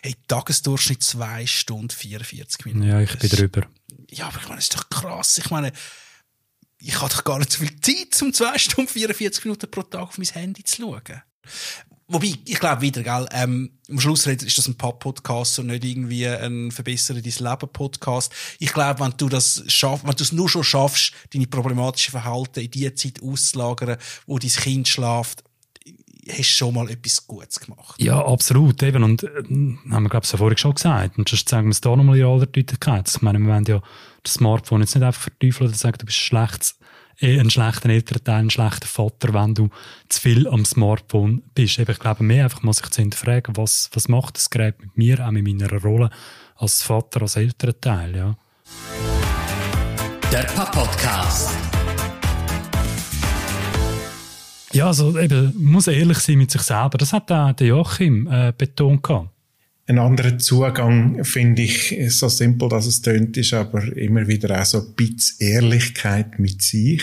Hey, 0.02 0.14
Tagesdurchschnitt 0.28 1.02
2 1.02 1.46
Stunden 1.46 1.90
44 1.90 2.64
Minuten. 2.64 2.88
Ja, 2.88 3.00
ich 3.00 3.10
bin 3.10 3.20
Das- 3.28 3.30
drüber. 3.38 3.66
Ja, 4.10 4.26
aber 4.28 4.38
ich 4.38 4.44
meine, 4.44 4.56
das 4.56 4.64
ist 4.64 4.74
doch 4.76 4.88
krass. 4.88 5.38
Ich 5.38 5.50
meine, 5.50 5.72
ich 6.78 7.00
habe 7.00 7.12
doch 7.12 7.24
gar 7.24 7.38
nicht 7.38 7.52
so 7.52 7.58
viel 7.58 7.80
Zeit, 7.80 8.20
um 8.22 8.32
2 8.32 8.58
Stunden 8.58 8.90
44 8.90 9.44
Minuten 9.44 9.70
pro 9.70 9.82
Tag 9.82 10.00
auf 10.02 10.18
mein 10.18 10.26
Handy 10.28 10.64
zu 10.64 10.82
schauen. 10.82 11.02
Wobei, 12.12 12.35
ich 12.45 12.61
glaube 12.61 12.83
wieder, 12.83 13.02
gell, 13.02 13.26
ähm, 13.33 13.71
am 13.88 13.99
Schluss 13.99 14.26
ist 14.26 14.59
das 14.59 14.69
ein 14.69 14.76
Pub-Podcast 14.76 15.59
und 15.59 15.69
nicht 15.69 15.83
irgendwie 15.83 16.26
ein 16.26 16.71
Verbessere 16.71 17.23
dein 17.23 17.33
Leben-Podcast. 17.33 18.31
Ich 18.59 18.75
glaube, 18.75 19.00
wenn 19.00 19.14
du 19.16 19.31
das 19.31 19.64
schaffst, 19.69 20.07
wenn 20.07 20.14
du 20.14 20.23
es 20.23 20.31
nur 20.31 20.47
schon 20.47 20.62
schaffst, 20.62 21.12
deine 21.33 21.47
problematischen 21.47 22.12
Verhalten 22.12 22.61
in 22.61 22.71
die 22.71 22.95
Zeit 22.95 23.23
auszulagern, 23.23 23.97
wo 24.26 24.38
dein 24.38 24.50
Kind 24.50 24.88
schlaft, 24.88 25.42
hast 26.28 26.38
du 26.38 26.42
schon 26.42 26.75
mal 26.75 26.90
etwas 26.90 27.26
Gutes 27.26 27.61
gemacht. 27.61 28.00
Ja, 28.00 28.23
absolut. 28.23 28.83
Eben. 28.83 29.04
Und 29.04 29.23
äh, 29.23 29.28
haben 29.90 30.02
wir, 30.02 30.11
glaube 30.11 30.26
ich, 30.26 30.33
ja 30.33 30.38
vorhin 30.38 30.59
schon 30.59 30.75
gesagt. 30.75 31.16
Und 31.16 31.31
sonst 31.31 31.49
sagen 31.49 31.69
wir 31.69 31.73
es 31.73 31.81
da 31.81 31.97
nochmal 31.97 32.19
in 32.19 32.26
aller 32.26 32.45
Deutlichkeit. 32.45 33.09
Ich 33.09 33.23
meine, 33.23 33.38
wir 33.38 33.49
wollen 33.49 33.64
ja 33.64 33.83
das 34.23 34.35
Smartphone 34.35 34.83
jetzt 34.83 34.95
nicht 34.95 35.04
einfach 35.04 35.23
verteufeln 35.23 35.71
oder 35.71 35.78
sagen, 35.78 35.97
du 35.99 36.04
bist 36.04 36.19
ein, 36.19 36.21
schlechtes, 36.21 36.78
eh, 37.22 37.38
ein 37.38 37.50
schlechter 37.50 37.88
Elternteil, 37.88 38.40
ein 38.40 38.50
schlechter 38.50 38.86
Vater, 38.86 39.32
wenn 39.32 39.54
du 39.54 39.70
zu 40.08 40.20
viel 40.20 40.48
am 40.48 40.64
Smartphone 40.64 41.42
bist. 41.54 41.78
Eben, 41.78 41.92
ich 41.92 41.98
glaube, 41.98 42.24
mehr 42.24 42.44
einfach 42.44 42.62
mal 42.62 42.72
sich 42.72 42.88
zu 42.90 43.02
hinterfragen, 43.02 43.56
was, 43.56 43.90
was 43.92 44.08
macht 44.08 44.36
das 44.36 44.50
Gerät 44.50 44.80
mit 44.80 44.96
mir, 44.96 45.26
auch 45.26 45.30
mit 45.30 45.44
meiner 45.44 45.70
Rolle 45.80 46.10
als 46.56 46.82
Vater, 46.82 47.22
als 47.22 47.36
Elternteil, 47.36 48.16
ja. 48.16 48.36
Der 50.32 50.44
Papp-Podcast. 50.44 51.50
Ja, 54.72 54.86
also 54.86 55.18
eben, 55.18 55.52
man 55.54 55.72
muss 55.72 55.86
ehrlich 55.86 56.18
sein 56.18 56.38
mit 56.38 56.50
sich 56.50 56.62
selber. 56.62 56.96
Das 56.96 57.12
hat 57.12 57.30
auch 57.30 57.52
der 57.52 57.66
Joachim 57.66 58.26
äh, 58.30 58.54
betont 58.56 59.02
gehabt. 59.02 59.31
Ein 59.92 59.99
anderer 59.99 60.38
Zugang 60.38 61.22
finde 61.22 61.61
ich, 61.61 61.94
so 62.08 62.30
simpel, 62.30 62.70
dass 62.70 62.87
es 62.87 63.02
tönt, 63.02 63.37
ist 63.37 63.52
aber 63.52 63.94
immer 63.94 64.26
wieder 64.26 64.58
auch 64.58 64.64
so 64.64 64.78
ein 64.78 64.94
bisschen 64.94 65.46
Ehrlichkeit 65.46 66.38
mit 66.38 66.62
sich. 66.62 67.02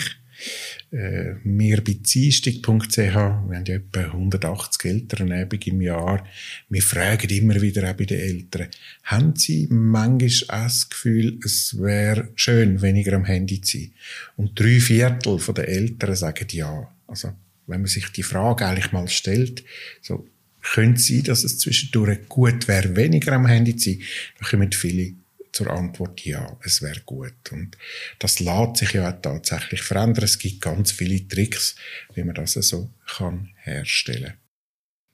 Äh, 0.90 1.34
wir 1.44 1.84
bei 1.84 1.98
ziestig.ch, 2.02 2.96
wir 2.96 3.14
haben 3.14 3.64
ja 3.64 3.76
etwa 3.76 4.00
180 4.00 4.90
Elternabende 4.90 5.70
im 5.70 5.82
Jahr, 5.82 6.26
wir 6.68 6.82
fragen 6.82 7.30
immer 7.30 7.62
wieder 7.62 7.88
auch 7.88 7.94
bei 7.94 8.06
den 8.06 8.18
Eltern, 8.18 8.66
haben 9.04 9.36
sie 9.36 9.68
manchmal 9.70 10.62
auch 10.62 10.64
das 10.64 10.90
Gefühl, 10.90 11.38
es 11.44 11.80
wäre 11.80 12.30
schön, 12.34 12.82
weniger 12.82 13.12
am 13.12 13.24
Handy 13.24 13.60
zu 13.60 13.78
sein? 13.78 13.92
Und 14.36 14.58
drei 14.58 14.80
Viertel 14.80 15.38
den 15.38 15.64
Eltern 15.64 16.16
sagen 16.16 16.48
ja. 16.50 16.92
Also, 17.06 17.34
wenn 17.68 17.82
man 17.82 17.88
sich 17.88 18.08
die 18.08 18.24
Frage 18.24 18.66
eigentlich 18.66 18.90
mal 18.90 19.06
stellt, 19.06 19.62
so, 20.02 20.26
könnte 20.62 21.00
sein, 21.00 21.24
dass 21.24 21.44
es 21.44 21.58
zwischendurch 21.58 22.28
gut 22.28 22.68
wäre, 22.68 22.96
weniger 22.96 23.32
am 23.32 23.46
Handy 23.46 23.76
zu 23.76 23.90
sein, 23.90 24.02
dann 24.38 24.48
kommen 24.48 24.72
viele 24.72 25.14
zur 25.52 25.70
Antwort, 25.70 26.24
ja, 26.24 26.56
es 26.64 26.80
wäre 26.80 27.00
gut. 27.00 27.50
Und 27.50 27.76
das 28.20 28.38
lässt 28.40 28.76
sich 28.76 28.92
ja 28.92 29.10
auch 29.10 29.20
tatsächlich 29.20 29.82
verändern. 29.82 30.24
Es 30.24 30.38
gibt 30.38 30.60
ganz 30.60 30.92
viele 30.92 31.26
Tricks, 31.26 31.74
wie 32.14 32.22
man 32.22 32.36
das 32.36 32.52
so 32.52 32.90
kann 33.04 33.50
herstellen 33.56 34.34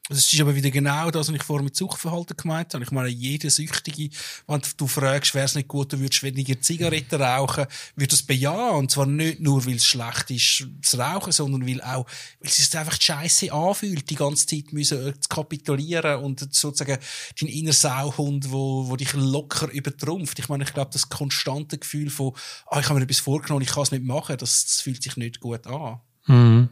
Das 0.09 0.33
ist 0.33 0.41
aber 0.41 0.55
wieder 0.55 0.71
genau 0.71 1.11
das, 1.11 1.29
was 1.29 1.35
ich 1.35 1.43
vorher 1.43 1.65
mit 1.65 1.75
Suchtverhalten 1.75 2.37
gemeint 2.37 2.73
habe. 2.75 2.85
Ich 2.85 2.93
meine, 2.93 3.09
jeder 3.09 3.51
Süchtige, 3.51 4.15
wenn 4.47 4.63
du 4.77 4.87
fragst, 4.87 5.35
wäre 5.35 5.47
es 5.47 5.57
nicht 5.57 5.67
gut, 5.67 5.93
du 5.93 5.99
würdest 5.99 6.23
weniger 6.23 6.61
Zigaretten 6.61 7.21
rauchen, 7.21 7.67
wird 7.97 8.13
das 8.13 8.23
bejahen. 8.23 8.77
Und 8.77 8.91
zwar 8.93 9.07
nicht 9.07 9.41
nur, 9.41 9.67
weil 9.67 9.75
es 9.75 9.87
schlecht 9.87 10.31
ist, 10.31 10.69
zu 10.83 10.99
rauchen, 10.99 11.33
sondern 11.33 11.67
weil 11.67 11.83
auch, 11.83 12.07
weil 12.39 12.49
es 12.49 12.57
sich 12.57 12.79
einfach 12.79 13.01
scheiße 13.01 13.53
anfühlt, 13.53 14.09
die 14.09 14.15
ganze 14.15 14.47
Zeit 14.47 14.73
müssen 14.73 15.09
äh, 15.09 15.19
zu 15.19 15.29
kapitulieren 15.29 16.23
und 16.23 16.39
sozusagen 16.55 16.99
dein 17.41 17.49
inner 17.49 17.73
Sauhund, 17.73 18.53
wo, 18.53 18.89
wo 18.89 18.95
dich 18.95 19.13
locker 19.15 19.69
übertrumpft. 19.73 20.39
Ich 20.39 20.49
meine, 20.49 20.63
ich 20.63 20.73
glaube, 20.73 20.91
das 20.93 21.09
konstante 21.09 21.79
Gefühl 21.79 22.11
von, 22.11 22.33
ah, 22.69 22.79
ich 22.79 22.87
habe 22.89 23.01
mir 23.01 23.05
etwas 23.05 23.19
vorgenommen, 23.19 23.63
ich 23.63 23.73
kann 23.73 23.83
es 23.83 23.91
nicht 23.91 24.05
machen, 24.05 24.37
das, 24.39 24.67
das 24.67 24.81
fühlt 24.83 25.03
sich 25.03 25.17
nicht 25.17 25.41
gut 25.41 25.67
an. 25.67 25.99
Mhm. 26.27 26.69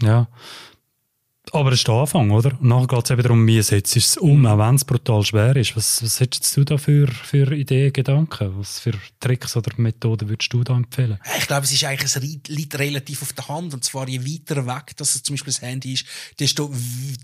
Ja. 0.00 0.26
Aber 1.50 1.70
das 1.70 1.80
ist 1.80 1.88
der 1.88 1.96
Anfang, 1.96 2.30
oder? 2.30 2.52
Und 2.52 2.68
nachher 2.68 2.86
geht 2.86 3.04
es 3.04 3.10
eben 3.10 3.22
darum, 3.22 3.46
wie 3.48 3.60
setzt 3.60 3.96
es 3.96 4.16
um, 4.16 4.46
auch 4.46 4.58
wenn 4.58 4.76
es 4.76 4.84
brutal 4.84 5.24
schwer 5.24 5.56
ist. 5.56 5.76
Was, 5.76 6.00
was 6.00 6.20
hättest 6.20 6.56
du 6.56 6.62
da 6.64 6.78
für, 6.78 7.08
für 7.08 7.52
Ideen, 7.52 7.92
Gedanken? 7.92 8.56
Was 8.58 8.78
für 8.78 8.92
Tricks 9.18 9.56
oder 9.56 9.72
Methoden 9.76 10.28
würdest 10.28 10.52
du 10.52 10.62
da 10.62 10.76
empfehlen? 10.76 11.18
Ich 11.40 11.48
glaube, 11.48 11.64
es 11.64 11.72
ist 11.72 11.82
eigentlich, 11.82 12.14
es 12.14 12.48
liegt- 12.48 12.78
relativ 12.78 13.22
auf 13.22 13.32
der 13.32 13.48
Hand. 13.48 13.74
Und 13.74 13.82
zwar, 13.82 14.08
je 14.08 14.20
weiter 14.24 14.64
weg, 14.66 14.96
dass 14.96 15.16
es 15.16 15.24
zum 15.24 15.34
Beispiel 15.34 15.52
das 15.52 15.62
Handy 15.62 15.94
ist, 15.94 16.06
desto 16.38 16.72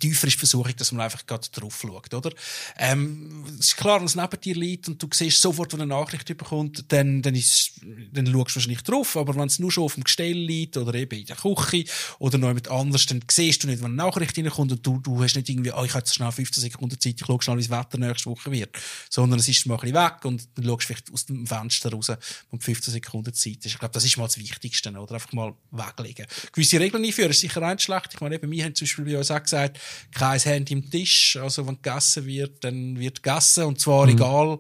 tiefer 0.01 0.27
ist 0.27 0.35
die 0.35 0.39
Versuchung, 0.39 0.75
dass 0.77 0.91
man 0.91 1.03
einfach 1.03 1.25
gerade 1.25 1.49
drauf 1.53 1.79
schaut, 1.81 2.13
oder? 2.13 2.33
Ähm, 2.77 3.45
es 3.61 3.69
ist 3.69 3.77
klar, 3.77 4.01
wenn 4.01 4.07
es 4.07 4.17
neben 4.17 4.41
dir 4.41 4.57
liegt 4.57 4.89
und 4.89 5.01
du 5.01 5.09
siehst 5.13 5.41
sofort, 5.41 5.73
wenn 5.73 5.81
eine 5.81 5.95
Nachricht 5.95 6.27
bekommt, 6.37 6.85
dann, 6.93 7.23
dann 7.23 7.37
ist, 7.37 7.81
dann 8.13 8.27
schaust 8.27 8.51
du 8.51 8.55
wahrscheinlich 8.57 8.83
drauf. 8.83 9.17
Aber 9.17 9.37
wenn 9.37 9.47
es 9.47 9.61
nur 9.61 9.71
schon 9.71 9.85
auf 9.85 9.95
dem 9.95 10.03
Gestell 10.05 10.37
liegt 10.37 10.77
oder 10.77 10.93
eben 10.95 11.21
in 11.21 11.27
der 11.27 11.37
Küche 11.37 11.85
oder 12.19 12.37
noch 12.37 12.49
jemand 12.49 12.69
anders, 12.69 13.07
dann 13.07 13.21
siehst 13.31 13.63
du 13.63 13.69
nicht, 13.69 13.81
wenn 13.81 13.99
eine 13.99 14.08
Nachricht 14.09 14.37
reinkommt 14.37 14.73
und 14.73 14.87
du, 14.87 14.99
du 14.99 15.23
hast 15.23 15.37
nicht 15.37 15.49
irgendwie, 15.49 15.73
ah, 15.73 15.85
ich 15.85 15.91
habe 15.91 16.01
jetzt 16.01 16.15
schnell 16.15 16.33
15 16.33 16.63
Sekunden 16.63 16.99
Zeit, 16.99 17.15
ich 17.21 17.27
schaue 17.27 17.43
schnell, 17.43 17.59
wie 17.59 17.67
das 17.67 17.71
Wetter 17.71 17.99
nächste 17.99 18.31
Woche 18.31 18.51
wird. 18.51 18.77
Sondern 19.11 19.39
es 19.39 19.49
ist 19.49 19.67
mal 19.67 19.75
ein 19.75 19.81
bisschen 19.81 19.97
weg 19.97 20.25
und 20.25 20.49
dann 20.55 20.65
schaust 20.65 20.83
du 20.83 20.87
vielleicht 20.87 21.13
aus 21.13 21.27
dem 21.27 21.47
Fenster 21.47 21.93
raus 21.93 22.13
und 22.51 22.65
15 22.65 22.93
Sekunden 22.93 23.33
Zeit 23.35 23.57
ist. 23.57 23.67
Ich 23.67 23.79
glaube, 23.79 23.93
das 23.93 24.05
ist 24.05 24.17
mal 24.17 24.25
das 24.25 24.39
Wichtigste, 24.39 24.91
oder? 24.91 25.15
Einfach 25.15 25.33
mal 25.33 25.55
weglegen. 25.71 26.27
Gewisse 26.53 26.81
Regeln 26.81 27.05
einführen 27.05 27.31
ist 27.31 27.41
sicher 27.41 27.67
nicht 27.69 27.83
schlecht. 27.83 28.11
Ich 28.15 28.21
meine, 28.21 28.37
eben, 28.37 28.51
wir 28.51 28.65
haben 28.65 28.75
zum 28.75 28.87
Beispiel 28.87 29.05
bei 29.05 29.19
uns 29.19 29.31
auch 29.31 29.43
gesagt, 29.43 29.79
kein 30.13 30.41
Handy 30.41 30.73
im 30.73 30.91
Tisch. 30.91 31.37
Also, 31.37 31.67
wenn 31.67 31.81
gegessen 31.81 32.27
wird, 32.27 32.65
dann 32.65 32.99
wird 32.99 33.23
gegessen. 33.23 33.65
Und 33.65 33.81
zwar 33.81 34.09
egal, 34.09 34.59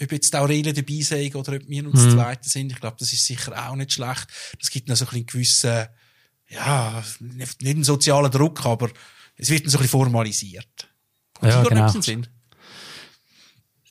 ob 0.00 0.12
jetzt 0.12 0.32
die 0.32 0.36
Aurelien 0.36 0.74
dabei 0.74 1.00
sind 1.00 1.34
oder 1.34 1.54
ob 1.54 1.68
wir 1.68 1.86
uns 1.86 2.02
mhm. 2.02 2.10
Zweite 2.10 2.48
sind. 2.48 2.72
Ich 2.72 2.80
glaube, 2.80 2.96
das 2.98 3.12
ist 3.12 3.24
sicher 3.24 3.68
auch 3.68 3.76
nicht 3.76 3.92
schlecht. 3.92 4.26
Das 4.58 4.70
gibt 4.70 4.88
noch 4.88 4.96
so 4.96 5.04
ein 5.04 5.10
bisschen 5.10 5.26
gewissen, 5.26 5.86
ja, 6.50 7.02
nicht 7.20 7.64
einen 7.64 7.84
sozialen 7.84 8.30
Druck, 8.30 8.64
aber 8.66 8.90
es 9.36 9.48
wird 9.50 9.62
dann 9.64 9.70
so 9.70 9.78
ein 9.78 9.82
bisschen 9.82 10.00
formalisiert. 10.00 10.88
Kommt 11.38 11.52
Ja, 11.52 11.62
genau. 11.62 11.88
Sinn? 11.88 12.26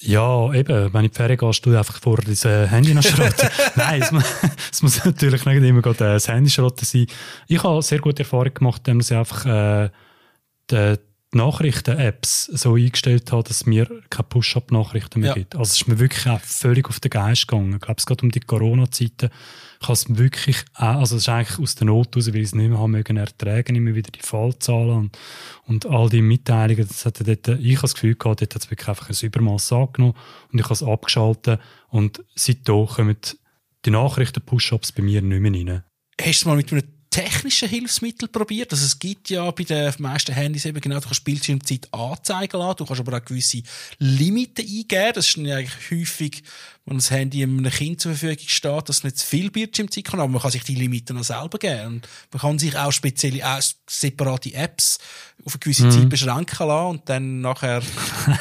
Ja, 0.02 0.54
eben, 0.54 0.94
wenn 0.94 1.02
ich 1.04 1.08
in 1.08 1.12
die 1.12 1.16
Ferien 1.18 1.38
gehe, 1.38 1.52
du 1.62 1.78
einfach 1.78 2.00
vor 2.00 2.18
dein 2.18 2.34
äh, 2.52 2.68
Handy 2.68 2.94
noch 2.94 3.04
schrotten. 3.04 3.50
Nein, 3.76 4.02
es, 4.02 4.12
mu- 4.12 4.22
es 4.72 4.82
muss 4.82 5.04
natürlich 5.04 5.44
nicht 5.46 5.58
immer 5.64 5.82
gerade, 5.82 6.06
äh, 6.06 6.14
das 6.14 6.30
Handy 6.30 6.50
schrotten 6.50 6.86
sein. 6.86 7.08
Ich 7.48 7.62
habe 7.64 7.82
sehr 7.82 8.00
gute 8.00 8.24
Erfahrung 8.24 8.54
gemacht, 8.54 8.88
indem 8.88 9.02
ich 9.02 9.14
einfach 9.14 9.46
äh, 9.46 9.90
die 10.72 10.96
Nachrichten-Apps 11.32 12.46
so 12.46 12.74
eingestellt 12.76 13.32
habe, 13.32 13.44
dass 13.44 13.58
es 13.58 13.66
mir 13.66 13.86
keine 14.10 14.28
Push-Up-Nachrichten 14.30 15.20
mehr 15.20 15.30
Ja. 15.30 15.36
gibt. 15.36 15.56
Also 15.56 15.70
es 15.72 15.82
ist 15.82 15.88
mir 15.88 16.00
wirklich 16.00 16.28
auch 16.28 16.40
völlig 16.42 16.88
auf 16.90 17.00
den 17.00 17.10
Geist 17.12 17.48
gegangen. 17.48 17.74
Ich 17.74 17.82
glaube, 17.82 18.00
es 18.00 18.06
geht 18.06 18.24
um 18.24 18.32
die 18.32 18.40
Corona-Zeiten. 18.40 19.30
Ich 19.82 19.88
habe 19.88 19.94
es 19.94 20.18
wirklich 20.18 20.58
auch, 20.74 20.98
also 20.98 21.16
es 21.18 21.24
ist 21.24 21.30
eigentlich 21.30 21.60
aus 21.60 21.76
der 21.76 21.86
Not 21.86 22.16
raus, 22.16 22.28
weil 22.28 22.38
ich 22.38 22.44
es 22.48 22.56
nicht 22.56 22.70
mehr 22.70 22.80
haben 22.80 22.92
mögen 22.92 23.18
ertragen, 23.18 23.76
immer 23.76 23.94
wieder 23.94 24.12
die 24.12 24.22
Fallzahlen 24.26 24.90
und, 24.98 25.18
und 25.68 25.86
all 25.86 26.10
die 26.10 26.22
Mitteilungen. 26.22 26.88
Das 26.88 27.06
hat 27.06 27.20
dort, 27.26 27.48
ich 27.60 27.76
habe 27.76 27.82
das 27.84 27.94
Gefühl 27.94 28.16
gehabt, 28.16 28.42
dort 28.42 28.56
hat 28.56 28.64
es 28.64 28.72
wirklich 28.72 28.90
einfach 28.90 29.10
ein 29.10 29.16
Übermaß 29.22 29.72
angenommen 29.72 30.16
und 30.52 30.60
ich 30.60 30.66
habe 30.66 30.74
es 30.74 30.84
abgeschaltet 30.84 31.60
und 31.90 32.24
seitdem 32.36 32.88
kommen 32.88 33.18
die 33.86 33.92
Nachrichten-Push-Ups 33.92 34.92
bei 34.94 35.04
mir 35.04 35.22
nicht 35.22 35.40
mehr 35.40 35.54
rein. 35.54 35.84
Hast 36.22 36.44
du 36.44 36.50
mal 36.50 36.58
mit 36.58 36.72
einem 36.74 36.84
technischen 37.10 37.70
Hilfsmittel 37.70 38.28
probiert? 38.28 38.72
Also 38.72 38.86
es 38.86 39.00
gibt 39.00 39.30
ja 39.30 39.50
bei 39.52 39.64
den 39.64 39.94
meisten 40.00 40.34
Handys 40.34 40.66
eben 40.66 40.80
genau, 40.80 41.00
du 41.00 41.06
kannst 41.06 41.24
Bildschirmzeit 41.24 41.88
anzeigen 41.94 42.60
lassen, 42.60 42.78
du 42.78 42.86
kannst 42.86 43.02
aber 43.02 43.18
auch 43.18 43.26
gewisse 43.26 43.62
Limiten 43.98 44.66
eingeben. 44.66 45.12
Das 45.16 45.28
ist 45.28 45.38
eigentlich 45.38 45.92
häufig, 45.92 46.44
wenn 46.86 46.98
das 46.98 47.12
Handy 47.12 47.44
einem 47.44 47.70
Kind 47.70 48.02
zur 48.02 48.14
Verfügung 48.16 48.48
steht, 48.48 48.90
dass 48.90 48.98
es 48.98 49.04
nicht 49.04 49.18
zu 49.18 49.26
viel 49.28 49.52
Bildschirmzeit 49.52 50.06
kann, 50.06 50.20
aber 50.20 50.30
man 50.30 50.42
kann 50.42 50.52
sich 50.52 50.64
die 50.64 50.76
Limiten 50.76 51.18
auch 51.18 51.24
selber 51.24 51.58
geben. 51.58 51.86
Und 51.86 52.08
man 52.32 52.42
kann 52.42 52.60
sich 52.60 52.78
auch 52.78 52.92
spezielle, 52.92 53.46
auch 53.46 53.62
separate 53.88 54.54
Apps 54.54 55.00
auf 55.46 55.54
eine 55.54 55.60
gewisse 55.60 55.90
Zeit 55.90 56.10
beschränken 56.10 56.68
lassen 56.68 56.88
und 56.90 57.10
dann 57.10 57.42
nachher, 57.42 57.82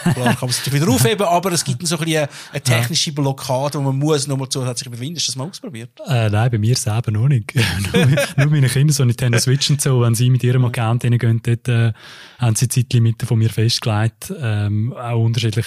klar, 0.03 0.35
kann 0.35 0.37
man 0.41 0.51
sich 0.51 0.73
wieder 0.73 0.89
aufheben, 0.89 1.27
aber 1.27 1.53
es 1.53 1.65
gibt 1.65 1.81
dann 1.81 1.87
so 1.87 1.99
ein 1.99 2.05
bisschen 2.05 2.29
eine, 2.53 2.63
technische 2.63 3.13
Blockade, 3.13 3.79
wo 3.79 3.83
man 3.83 3.99
muss 3.99 4.27
nochmal 4.27 4.49
zusätzlich 4.49 4.89
überwinden. 4.89 5.19
Du 5.19 5.27
das 5.27 5.37
mal 5.37 5.49
ausprobiert? 5.49 5.91
Äh, 6.07 6.29
nein, 6.31 6.51
bei 6.51 6.59
mir 6.59 6.77
selber 6.77 7.11
noch 7.11 7.29
nicht. 7.29 7.55
nur, 7.93 8.07
nur 8.47 8.58
meine 8.61 8.73
Kinder, 8.73 8.93
so 8.93 9.05
Nintendo 9.05 9.39
Switch 9.41 9.71
und 9.71 9.81
so, 9.81 10.01
wenn 10.01 10.15
sie 10.15 10.31
mit 10.31 10.43
ihrem 10.43 10.65
Account 10.65 11.05
reingehen, 11.05 11.41
dort 11.43 11.69
äh, 11.69 11.93
haben 12.39 12.57
sie 12.57 12.69
Zeitlimiten 12.69 13.27
von 13.27 13.39
mir 13.39 13.51
festgelegt, 13.51 14.33
ähm, 14.41 14.93
auch 14.93 15.25
unterschiedlich. 15.25 15.67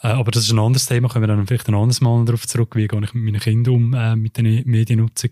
Äh, 0.00 0.08
aber 0.08 0.30
das 0.30 0.44
ist 0.44 0.52
ein 0.52 0.58
anderes 0.58 0.86
Thema, 0.86 1.08
können 1.08 1.24
wir 1.24 1.28
dann 1.34 1.46
vielleicht 1.46 1.68
ein 1.68 1.74
anderes 1.74 2.00
Mal 2.00 2.24
darauf 2.24 2.46
zurück, 2.46 2.76
wie 2.76 2.86
gehe 2.86 3.00
ich 3.02 3.14
mit 3.14 3.24
meinen 3.24 3.40
Kindern 3.40 3.74
um, 3.74 3.94
äh, 3.94 4.14
mit 4.14 4.36
der 4.36 4.44
Mediennutzung. 4.44 5.30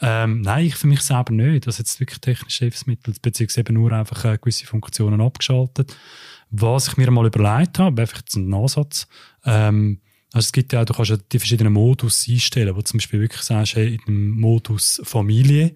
Ähm, 0.00 0.40
nein, 0.40 0.66
ich 0.66 0.74
für 0.74 0.88
mich 0.88 1.02
selber 1.02 1.32
nicht. 1.32 1.66
Das 1.66 1.78
jetzt 1.78 2.00
wirklich 2.00 2.20
technische 2.20 2.64
Hilfsmittel, 2.64 3.14
beziehungsweise 3.22 3.60
eben 3.60 3.74
nur 3.74 3.92
einfach 3.92 4.24
äh, 4.24 4.38
gewisse 4.38 4.66
Funktionen 4.66 5.20
abgeschaltet. 5.20 5.96
Was 6.50 6.88
ich 6.88 6.96
mir 6.96 7.10
mal 7.10 7.26
überlegt 7.26 7.78
habe, 7.78 8.02
einfach 8.02 8.18
jetzt 8.18 8.34
ein 8.34 8.52
Ansatz, 8.52 9.06
ähm, 9.44 10.00
also 10.32 10.46
es 10.46 10.52
gibt 10.52 10.72
ja 10.72 10.80
auch, 10.80 10.86
du 10.86 10.94
kannst 10.94 11.10
ja 11.10 11.18
die 11.30 11.38
verschiedenen 11.38 11.74
Modus 11.74 12.26
einstellen, 12.28 12.74
wo 12.74 12.78
du 12.78 12.84
zum 12.84 12.98
Beispiel 12.98 13.20
wirklich 13.20 13.42
sagst, 13.42 13.76
hey, 13.76 13.94
in 13.94 14.00
dem 14.06 14.40
Modus 14.40 15.00
Familie 15.04 15.74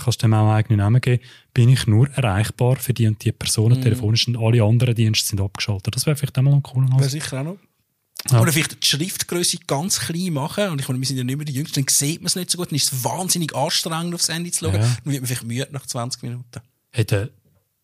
kannst 0.00 0.22
dem 0.22 0.32
auch 0.34 0.40
einen 0.46 0.50
eigenen 0.56 0.78
Namen 0.78 1.00
geben, 1.00 1.22
bin 1.52 1.68
ich 1.68 1.86
nur 1.86 2.08
erreichbar 2.10 2.76
für 2.76 2.94
die 2.94 3.06
und 3.06 3.22
die 3.24 3.32
Personen 3.32 3.78
Mhm. 3.78 3.82
telefonisch 3.82 4.26
und 4.28 4.36
alle 4.36 4.62
anderen 4.62 4.94
Dienste 4.94 5.28
sind 5.28 5.40
abgeschaltet. 5.40 5.94
Das 5.94 6.06
wäre 6.06 6.16
vielleicht 6.16 6.38
auch 6.38 6.42
mal 6.42 6.54
ein 6.54 6.62
cooler 6.62 6.88
Wäre 6.98 7.08
sicher 7.08 7.40
auch 7.40 7.44
noch. 7.44 7.56
Ja. 8.30 8.40
Oder 8.40 8.52
vielleicht 8.52 8.82
die 8.82 8.86
Schriftgröße 8.86 9.58
ganz 9.66 9.98
klein 9.98 10.32
machen. 10.32 10.68
Und 10.68 10.80
ich 10.80 10.86
meine, 10.88 11.00
wir 11.00 11.06
sind 11.06 11.16
ja 11.16 11.24
nicht 11.24 11.36
mehr 11.36 11.44
die 11.44 11.52
Jüngsten, 11.54 11.80
dann 11.84 11.88
sieht 11.92 12.20
man 12.20 12.26
es 12.26 12.36
nicht 12.36 12.50
so 12.50 12.58
gut. 12.58 12.70
Dann 12.70 12.76
ist 12.76 12.92
es 12.92 13.02
wahnsinnig 13.04 13.54
anstrengend, 13.54 14.14
aufs 14.14 14.28
Handy 14.28 14.52
zu 14.52 14.64
schauen. 14.66 14.74
Ja. 14.74 14.80
Dann 14.80 15.12
wird 15.12 15.22
man 15.22 15.26
vielleicht 15.26 15.44
müde 15.44 15.68
nach 15.72 15.86
20 15.86 16.22
Minuten. 16.22 16.60
Hey, 16.90 17.04
da 17.04 17.26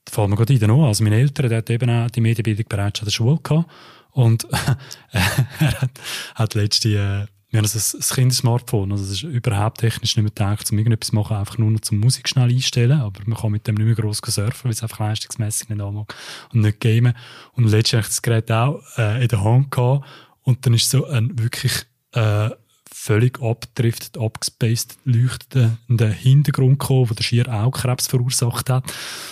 fällt 0.08 0.28
mir 0.28 0.36
gerade 0.36 0.52
in 0.52 0.60
den 0.60 0.70
Ohren. 0.70 0.86
Also 0.88 1.02
meine 1.02 1.16
Eltern, 1.16 1.48
der 1.48 1.58
hat 1.58 1.70
eben 1.70 1.90
auch 1.90 2.10
die 2.10 2.20
Medienbildung 2.20 2.66
bereits 2.68 3.00
an 3.00 3.06
der 3.06 3.10
Schule 3.12 3.38
gehabt. 3.42 3.68
Und 4.12 4.46
er 5.10 5.80
hat, 5.80 5.90
hat 6.36 6.54
letzte, 6.54 6.88
äh, 6.90 7.26
wir 7.50 7.58
haben 7.58 7.66
ein, 7.66 7.80
ein 7.80 8.14
Kindersmartphone. 8.14 8.92
Also 8.92 9.04
es 9.04 9.10
ist 9.10 9.22
überhaupt 9.22 9.78
technisch 9.78 10.16
nicht 10.16 10.24
mehr 10.24 10.30
gedacht, 10.30 10.70
um 10.70 10.78
irgendetwas 10.78 11.08
zu 11.08 11.14
machen, 11.14 11.36
einfach 11.36 11.56
nur 11.56 11.70
noch 11.70 11.80
zum 11.80 11.98
Musik 11.98 12.28
schnell 12.28 12.50
einstellen. 12.50 13.00
Aber 13.00 13.20
man 13.24 13.38
kann 13.38 13.52
mit 13.52 13.66
dem 13.66 13.76
nicht 13.76 13.86
mehr 13.86 13.94
gross 13.94 14.20
surfen, 14.24 14.64
weil 14.64 14.72
es 14.72 14.82
einfach 14.82 14.98
leistungsmässig 14.98 15.70
nicht 15.70 15.80
anmacht. 15.80 16.14
Und 16.52 16.60
nicht 16.60 16.80
gamen. 16.80 17.14
Und 17.52 17.64
letztens 17.64 17.92
hatte 17.92 18.00
ich 18.00 18.06
das 18.08 18.22
Gerät 18.22 18.52
auch 18.52 18.82
äh, 18.98 19.22
in 19.22 19.28
der 19.28 19.42
Hand 19.42 19.70
gehabt. 19.70 20.06
Und 20.42 20.66
dann 20.66 20.74
ist 20.74 20.90
so 20.90 21.06
ein 21.06 21.38
wirklich, 21.38 21.72
äh, 22.12 22.50
völlig 22.92 23.40
abgedriftet, 23.42 24.18
abgespaced, 24.18 24.96
leuchtender 25.04 26.08
Hintergrund 26.10 26.78
gekommen, 26.78 27.10
der 27.16 27.22
schier 27.22 27.48
Augkrebs 27.52 28.06
verursacht 28.06 28.70
hat. 28.70 28.84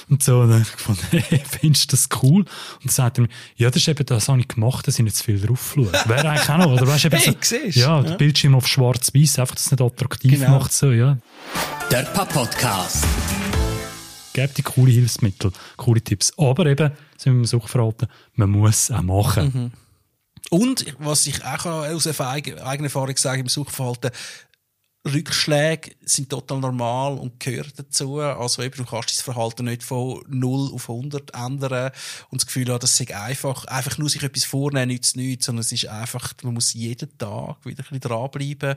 Und 0.09 0.23
so, 0.23 0.41
und 0.41 0.51
dann 0.51 0.61
habe 0.61 0.69
ich 0.69 0.77
gefunden, 0.77 1.07
hey, 1.11 1.43
findest 1.61 1.93
du 1.93 1.97
das 1.97 2.09
cool? 2.23 2.41
Und 2.43 2.49
dann 2.85 2.89
sagt 2.91 3.19
er 3.19 3.23
mir, 3.23 3.29
ja, 3.57 3.69
das 3.69 3.77
ist 3.83 3.89
eben, 3.89 4.05
das 4.07 4.29
habe 4.29 4.41
ich 4.41 4.49
gemacht, 4.49 4.87
dass 4.87 4.99
ich 4.99 5.05
nicht 5.05 5.17
zu 5.17 5.25
viel 5.25 5.41
drauf. 5.41 5.77
Wäre 5.77 6.29
eigentlich 6.31 6.49
auch 6.49 6.59
noch, 6.59 6.73
oder 6.73 6.87
weißt 6.87 7.05
du, 7.05 7.09
eben 7.09 7.17
Hey, 7.19 7.33
so, 7.33 7.39
siehst, 7.41 7.77
ja, 7.77 7.97
ja. 7.97 8.03
der 8.03 8.15
Bildschirm 8.17 8.55
auf 8.55 8.67
schwarz-weiß, 8.67 9.39
einfach, 9.39 9.55
dass 9.55 9.67
es 9.67 9.71
nicht 9.73 9.81
attraktiv 9.83 10.33
Genau. 10.33 10.59
macht, 10.59 10.73
so, 10.73 10.91
ja. 10.93 11.19
Der 11.91 12.03
Podcast. 12.03 13.05
Gebt 14.33 14.59
die 14.59 14.63
coole 14.63 14.93
Hilfsmittel, 14.93 15.51
coole 15.79 16.03
Tipps. 16.03 16.33
Aber 16.37 16.67
eben, 16.67 16.91
sind 17.17 17.33
wir 17.33 17.39
im 17.39 17.45
Suchtverhalten, 17.47 18.09
man 18.35 18.51
muss 18.51 18.91
es 18.91 18.91
auch 18.91 19.03
machen. 19.03 19.53
Mhm. 19.55 19.86
Und 20.51 20.87
was 20.99 21.27
ich 21.27 21.45
auch 21.45 21.67
aus 21.67 22.07
eigener 22.07 22.85
Erfahrung 22.85 23.17
sage 23.17 23.41
im 23.41 23.49
Suchverhalten, 23.49 24.11
Rückschläge 25.07 25.93
sind 26.05 26.31
total 26.31 26.59
normal 26.59 27.19
und 27.19 27.39
gehören 27.39 27.73
dazu. 27.77 28.19
Also 28.19 28.63
eben, 28.63 28.77
du 28.77 28.85
kannst 28.85 29.19
dein 29.19 29.35
Verhalten 29.35 29.65
nicht 29.67 29.83
von 29.83 30.23
0 30.27 30.73
auf 30.75 30.91
100 30.91 31.33
ändern 31.35 31.93
und 32.31 32.43
das 32.43 32.47
Gefühl 32.47 32.69
haben, 32.71 32.81
das 32.81 32.97
sei 32.97 33.17
einfach, 33.17 33.65
einfach 33.67 33.99
nur 33.99 34.09
sich 34.09 34.23
etwas 34.23 34.45
vornehmen, 34.45 34.89
nützt 34.89 35.17
nichts, 35.17 35.47
sondern 35.47 35.61
es 35.61 35.73
ist 35.73 35.87
einfach, 35.87 36.35
man 36.43 36.55
muss 36.55 36.73
jeden 36.75 37.17
Tag 37.19 37.65
wieder 37.65 37.85
ein 37.85 38.01
bisschen 38.01 38.01
dranbleiben 38.01 38.75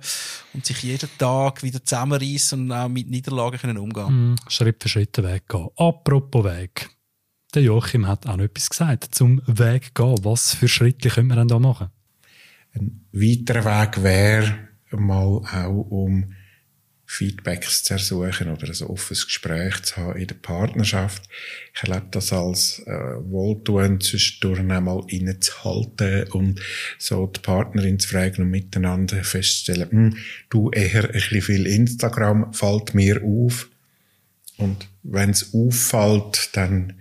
und 0.54 0.66
sich 0.66 0.84
jeden 0.84 1.10
Tag 1.18 1.64
wieder 1.64 1.84
zusammenreißen 1.84 2.60
und 2.60 2.72
auch 2.72 2.90
mit 2.90 3.10
Niederlagen 3.10 3.60
können 3.60 3.78
umgehen. 3.78 4.32
Mhm. 4.32 4.36
Schritt 4.48 4.84
für 4.84 4.90
Schritt 4.90 5.18
den 5.18 5.26
Weg 5.26 5.48
gehen. 5.48 5.70
Apropos 5.78 6.44
Weg. 6.44 6.90
Der 7.56 7.64
Joachim 7.64 8.08
hat 8.08 8.28
auch 8.28 8.38
noch 8.38 8.44
etwas 8.44 8.70
gesagt 8.70 9.16
zum 9.16 9.42
Weg 9.48 9.96
gehen. 9.96 10.24
Was 10.24 10.54
für 10.54 10.68
Schritte 10.68 11.10
können 11.10 11.30
wir 11.30 11.36
denn 11.36 11.48
da 11.48 11.58
machen? 11.58 11.90
Ein 12.74 13.06
weiterer 13.12 13.66
Weg 13.66 14.04
wäre, 14.04 14.56
mal 14.92 15.42
auch 15.52 15.88
um 15.90 16.36
Feedbacks 17.08 17.84
zu 17.84 17.94
ersuchen 17.94 18.52
oder 18.52 18.68
ein 18.68 18.88
offenes 18.88 19.26
Gespräch 19.26 19.82
zu 19.82 19.98
haben 19.98 20.20
in 20.20 20.28
der 20.28 20.36
Partnerschaft. 20.36 21.24
Ich 21.74 21.82
erlebe 21.82 22.06
das 22.12 22.32
als 22.32 22.84
äh, 22.86 22.92
wohltuend, 22.92 24.04
zwischendurch 24.04 24.60
einmal 24.60 25.02
innezuhalten 25.08 26.32
und 26.32 26.62
so 27.00 27.26
die 27.26 27.40
Partnerin 27.40 27.98
zu 27.98 28.10
fragen 28.10 28.44
und 28.44 28.52
miteinander 28.52 29.24
festzustellen, 29.24 29.90
hm, 29.90 30.18
du 30.52 30.70
eher 30.70 31.06
ein 31.06 31.14
bisschen 31.14 31.42
viel 31.42 31.66
Instagram, 31.66 32.54
fällt 32.54 32.94
mir 32.94 33.24
auf. 33.24 33.70
Und 34.58 34.88
wenn 35.02 35.32
es 35.32 35.52
auffällt, 35.52 36.52
dann 36.54 36.94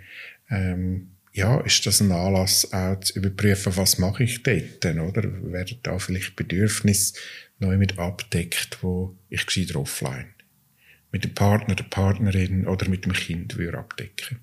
ähm, 0.50 1.12
ja, 1.32 1.60
ist 1.60 1.86
das 1.86 2.00
ein 2.00 2.10
Anlass, 2.10 2.72
auch 2.72 2.98
zu 3.00 3.18
überprüfen, 3.18 3.76
was 3.76 3.98
mache 3.98 4.24
ich 4.24 4.42
dort, 4.42 4.84
oder? 4.84 5.22
Werden 5.52 5.78
da 5.82 5.98
vielleicht 5.98 6.36
Bedürfnisse 6.36 7.14
neu 7.58 7.76
mit 7.76 7.98
abdeckt, 7.98 8.78
wo 8.82 9.16
ich 9.28 9.46
gescheiter 9.46 9.78
offline 9.78 10.34
mit 11.10 11.24
dem 11.24 11.34
Partner, 11.34 11.74
der 11.74 11.84
Partnerin 11.84 12.66
oder 12.66 12.88
mit 12.88 13.04
dem 13.04 13.12
Kind 13.12 13.56
würde 13.56 13.78
abdecken. 13.78 14.40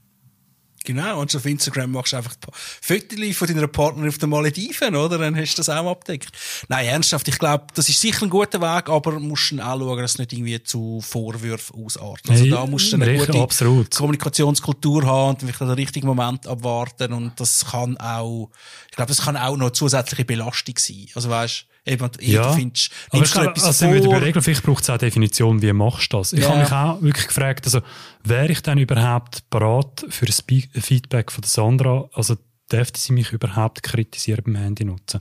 Genau, 0.86 1.20
und 1.20 1.36
auf 1.36 1.46
Instagram 1.46 1.92
machst 1.92 2.14
du 2.14 2.18
einfach 2.18 2.36
Fotos 2.82 3.36
von 3.36 3.48
deiner 3.48 3.68
Partnerin 3.68 4.10
auf 4.10 4.18
den 4.18 4.30
Malediven, 4.30 4.96
oder? 4.96 5.18
Dann 5.18 5.36
hast 5.36 5.56
du 5.56 5.60
das 5.60 5.70
auch 5.70 5.90
abdeckt. 5.90 6.30
Nein, 6.70 6.86
ernsthaft, 6.86 7.28
ich 7.28 7.40
glaube, 7.40 7.66
das 7.74 7.90
ist 7.90 8.00
sicher 8.00 8.26
ein 8.26 8.30
guter 8.30 8.62
Weg, 8.62 8.90
aber 8.90 9.12
du 9.14 9.20
musst 9.20 9.52
dann 9.52 9.62
auch 9.62 9.80
schauen, 9.80 10.02
dass 10.02 10.12
es 10.14 10.20
nicht 10.20 10.34
irgendwie 10.34 10.64
zu 10.64 11.02
Vorwürfen 11.02 11.84
ausartet. 11.84 12.30
Also 12.30 12.44
Hey, 12.44 12.52
da 12.52 12.66
musst 12.66 12.92
du 12.92 12.96
eine 12.98 13.08
richtig, 13.08 13.28
gute 13.28 13.42
absolut. 13.42 13.96
Kommunikationskultur 13.96 15.06
haben 15.06 15.30
und 15.30 15.40
vielleicht 15.42 15.62
den 15.62 15.70
richtigen 15.70 16.08
Moment 16.08 16.48
abwarten 16.48 17.14
und 17.14 17.40
das 17.40 17.66
kann 17.66 17.98
auch, 17.98 18.50
ich 18.90 18.96
glaube, 18.96 19.10
das 19.10 19.24
kann 19.24 19.36
auch 19.36 19.58
noch 19.58 19.72
zusätzliche 19.72 20.26
Belastung 20.26 20.76
sein. 20.78 21.08
Also 21.16 21.30
weißt 21.30 21.66
eben, 21.86 22.10
Ja, 22.22 22.54
findest, 22.54 22.92
Aber 23.10 23.18
nimmst 23.20 23.36
ich 23.36 23.42
glaube, 23.42 23.62
also 23.64 23.86
vor, 23.88 23.96
überlegen, 23.96 24.42
vielleicht 24.42 24.64
braucht 24.64 24.84
es 24.84 24.90
auch 24.90 24.94
eine 24.94 25.00
Definition, 25.00 25.62
wie 25.62 25.72
machst 25.74 26.12
du 26.12 26.18
das? 26.18 26.34
Ich 26.34 26.40
Ja. 26.42 26.50
habe 26.50 26.60
mich 26.60 26.72
auch 26.72 27.02
wirklich 27.02 27.28
gefragt, 27.28 27.66
also, 27.66 27.82
wäre 28.24 28.52
ich 28.52 28.62
denn 28.62 28.78
überhaupt 28.78 29.50
bereit 29.50 30.06
für 30.10 30.26
ein 30.26 30.32
Spe- 30.32 30.68
Feedback 30.74 31.32
von 31.32 31.42
der 31.42 31.50
Sandra? 31.50 32.10
Also, 32.14 32.36
dürfte 32.72 33.00
sie 33.00 33.14
mich 33.14 33.32
überhaupt 33.32 33.84
kritisieren 33.84 34.44
beim 34.46 34.56
Handy 34.56 34.86
nutzen? 34.86 35.20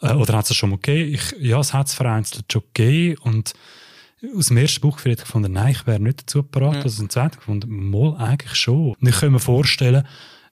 Äh, 0.00 0.14
oder 0.14 0.38
hat 0.38 0.50
es 0.50 0.56
schon 0.56 0.70
mal 0.70 0.76
gegeben? 0.76 1.14
Ich, 1.14 1.34
ja, 1.38 1.60
es 1.60 1.74
hat 1.74 1.88
es 1.88 1.94
vereinzelt 1.94 2.50
schon 2.50 2.62
gegeben 2.72 3.18
und 3.22 3.52
aus 4.36 4.46
dem 4.46 4.56
ersten 4.56 4.80
Buchgefühl 4.80 5.14
gefunden, 5.14 5.52
nein, 5.52 5.72
ich 5.72 5.86
wäre 5.86 6.00
nicht 6.00 6.22
dazu 6.22 6.42
bereit. 6.42 6.76
Ja. 6.76 6.82
Also 6.82 7.02
im 7.02 7.10
zweiten 7.10 7.36
gefunden, 7.36 7.90
mal 7.90 8.16
eigentlich 8.16 8.54
schon. 8.54 8.94
Und 9.00 9.06
ich 9.08 9.20
kann 9.20 9.30
mir 9.30 9.38
vorstellen, 9.38 10.06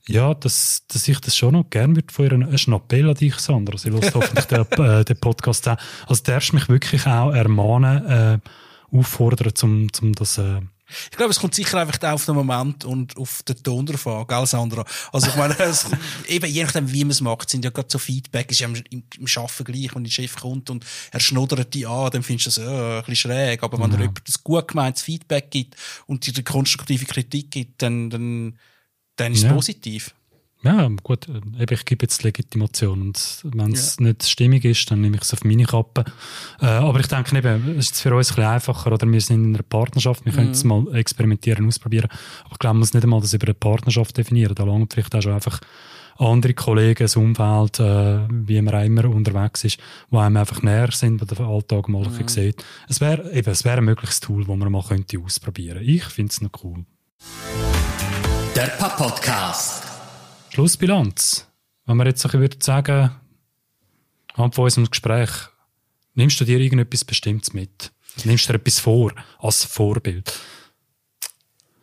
ja, 0.09 0.35
dass, 0.35 0.85
dass 0.89 1.09
ich 1.09 1.19
das 1.21 1.37
schon 1.37 1.55
noch 1.55 1.69
gerne 1.71 1.97
würde 1.97 2.13
von 2.13 2.25
ihr, 2.27 2.33
ein 2.33 2.73
Appell 2.73 3.09
an 3.09 3.15
dich, 3.15 3.35
Sandra. 3.37 3.77
Sie 3.77 3.91
hört 3.91 4.15
hoffentlich 4.15 4.47
den, 4.47 4.61
äh, 4.85 5.05
den 5.05 5.21
Podcast 5.21 5.69
auch. 5.69 5.77
Also 6.07 6.23
darfst 6.23 6.53
mich 6.53 6.69
wirklich 6.69 7.07
auch 7.07 7.33
ermahnen, 7.33 8.07
äh, 8.07 8.39
auffordern, 8.97 9.55
zum, 9.55 9.93
zum 9.93 10.13
das, 10.13 10.39
äh, 10.39 10.61
Ich 11.11 11.17
glaube, 11.17 11.33
es 11.33 11.41
kommt 11.41 11.57
sicher 11.57 11.81
einfach 11.81 12.01
auf 12.13 12.25
den 12.25 12.37
Moment 12.37 12.85
und 12.85 13.17
auf 13.17 13.43
den 13.43 13.61
Ton 13.63 13.85
drauf 13.85 14.07
an, 14.07 14.27
gell, 14.29 14.47
Sandra? 14.47 14.85
Also, 15.13 15.29
ich 15.29 15.35
meine, 15.37 15.59
es, 15.59 15.87
eben, 16.29 16.47
je 16.47 16.63
nachdem, 16.63 16.93
wie 16.93 17.03
man 17.05 17.11
es 17.11 17.21
macht, 17.21 17.51
sind 17.51 17.65
ja 17.65 17.71
gerade 17.71 17.89
so 17.91 17.99
Feedback, 17.99 18.51
ist 18.53 18.61
ja 18.61 18.69
im, 18.69 18.77
im, 18.91 19.03
im 19.19 19.27
Arbeiten 19.37 19.65
gleich, 19.65 19.95
wenn 19.95 20.05
der 20.05 20.11
Chef 20.13 20.37
kommt 20.37 20.71
und 20.71 20.87
er 21.11 21.19
schnuddert 21.21 21.75
die 21.75 21.85
an, 21.87 22.11
dann 22.13 22.23
findest 22.23 22.59
du 22.59 22.61
das, 22.61 22.69
äh, 22.69 22.99
ein 22.99 23.05
bisschen 23.07 23.17
schräg. 23.33 23.63
Aber 23.65 23.79
wenn 23.81 23.91
Ja. 23.91 23.97
dir 23.97 24.03
jemand 24.05 24.29
das 24.29 24.45
gut 24.45 24.69
gemeintes 24.69 25.03
Feedback 25.03 25.51
gibt 25.51 25.75
und 26.07 26.25
dir 26.25 26.45
konstruktive 26.45 27.07
Kritik 27.07 27.51
gibt, 27.51 27.83
dann, 27.83 28.09
dann, 28.09 28.57
dann 29.17 29.33
ist 29.33 29.39
es 29.39 29.45
Ja. 29.45 29.53
positiv. 29.53 30.15
Ja, 30.63 30.89
gut, 31.03 31.29
äh, 31.29 31.73
ich 31.73 31.85
gebe 31.85 32.05
jetzt 32.05 32.23
Legitimation 32.25 33.01
und 33.03 33.41
wenn 33.45 33.73
es 33.73 34.01
nicht 34.01 34.27
stimmig 34.27 34.65
ist, 34.65 34.91
dann 34.91 35.01
nehme 35.01 35.17
ich 35.17 35.23
es 35.23 35.33
auf 35.33 35.45
meine 35.45 35.65
Kappe. 35.65 36.05
Äh, 36.61 36.67
aber 36.67 36.99
ich 36.99 37.07
denke 37.07 37.37
eben, 37.37 37.79
es 37.79 37.91
ist 37.93 38.01
für 38.01 38.15
uns 38.15 38.31
ein 38.31 38.37
bisschen 38.37 38.51
einfacher, 38.51 38.93
oder 38.93 39.07
wir 39.11 39.21
sind 39.21 39.45
in 39.45 39.55
einer 39.55 39.63
Partnerschaft, 39.63 40.25
wir 40.25 40.33
können 40.33 40.51
es 40.51 40.65
mal 40.65 40.93
experimentieren, 40.95 41.67
ausprobieren, 41.69 42.09
aber 42.45 42.53
ich 42.53 42.59
glaube, 42.59 42.75
man 42.75 42.81
muss 42.81 42.95
nicht 42.95 43.05
einmal 43.05 43.21
das 43.21 43.35
über 43.35 43.47
eine 43.47 43.55
Partnerschaft 43.55 44.17
definieren, 44.17 44.55
da 44.55 44.65
langt 44.65 44.93
vielleicht 44.95 45.15
auch 45.15 45.23
schon 45.23 45.35
einfach 45.35 45.61
andere 46.19 46.55
Kollegen, 46.55 47.05
das 47.05 47.17
Umfeld, 47.17 47.79
äh, 47.79 48.21
wie 48.31 48.61
man 48.63 48.75
auch 48.75 48.85
immer 48.85 49.05
unterwegs 49.05 49.63
ist, 49.65 49.79
die 50.11 50.17
einem 50.17 50.39
einfach 50.39 50.63
näher 50.63 50.91
sind, 50.91 51.21
wo 51.21 51.27
der 51.27 51.47
Alltag 51.47 51.89
mal 51.89 52.03
bisschen 52.05 52.29
sieht. 52.29 52.65
Es 52.89 53.01
wäre 53.01 53.31
eben, 53.33 53.51
es 53.51 53.65
wäre 53.65 53.79
ein 53.79 53.85
mögliches 53.85 54.21
Tool, 54.21 54.45
das 54.47 54.57
man 54.57 54.73
mal 54.73 54.83
könnte 54.83 55.19
ausprobieren. 55.21 55.83
Ich 55.83 56.05
finde 56.05 56.31
es 56.31 56.41
noch 56.41 56.51
cool. 56.65 56.87
Der 58.57 58.69
Podcast. 58.69 59.83
Schlussbilanz. 60.49 61.47
Wenn 61.85 61.99
man 61.99 62.07
jetzt 62.07 62.25
ein 62.25 62.41
bisschen 62.41 62.63
sagen, 62.63 63.11
anhand 64.33 64.55
von 64.55 64.65
unserem 64.65 64.89
Gespräch, 64.89 65.29
nimmst 66.15 66.41
du 66.41 66.47
dir 66.47 66.59
irgendetwas 66.59 67.05
Bestimmtes 67.05 67.53
mit? 67.53 67.93
Nimmst 68.25 68.49
du 68.49 68.55
dir 68.55 68.59
etwas 68.59 68.79
vor, 68.79 69.13
als 69.41 69.63
Vorbild? 69.63 70.33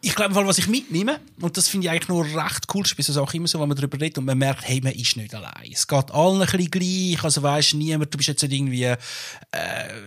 Ich 0.05 0.15
glaube, 0.15 0.35
was 0.35 0.57
ich 0.57 0.67
mitnehme, 0.67 1.21
und 1.39 1.55
das 1.55 1.69
finde 1.69 1.87
ich 1.87 1.91
eigentlich 1.91 2.09
nur 2.09 2.25
recht 2.25 2.65
cool, 2.73 2.83
ist 2.83 2.97
bei 2.97 3.03
so 3.03 3.13
Sachen 3.13 3.37
immer 3.37 3.47
so, 3.47 3.61
wenn 3.61 3.69
man 3.69 3.77
darüber 3.77 3.97
redet 4.01 4.17
und 4.17 4.25
man 4.25 4.37
merkt, 4.37 4.67
hey, 4.67 4.81
man 4.81 4.91
ist 4.91 5.15
nicht 5.15 5.33
allein. 5.33 5.71
Es 5.71 5.87
geht 5.87 6.11
allen 6.11 6.41
ein 6.41 6.45
bisschen 6.45 6.71
gleich, 6.71 7.23
also 7.23 7.41
weisst 7.41 7.73
niemand, 7.73 8.13
du 8.13 8.17
bist 8.17 8.27
jetzt 8.27 8.43
nicht 8.43 8.51
irgendwie, 8.51 8.83
äh, 8.83 8.97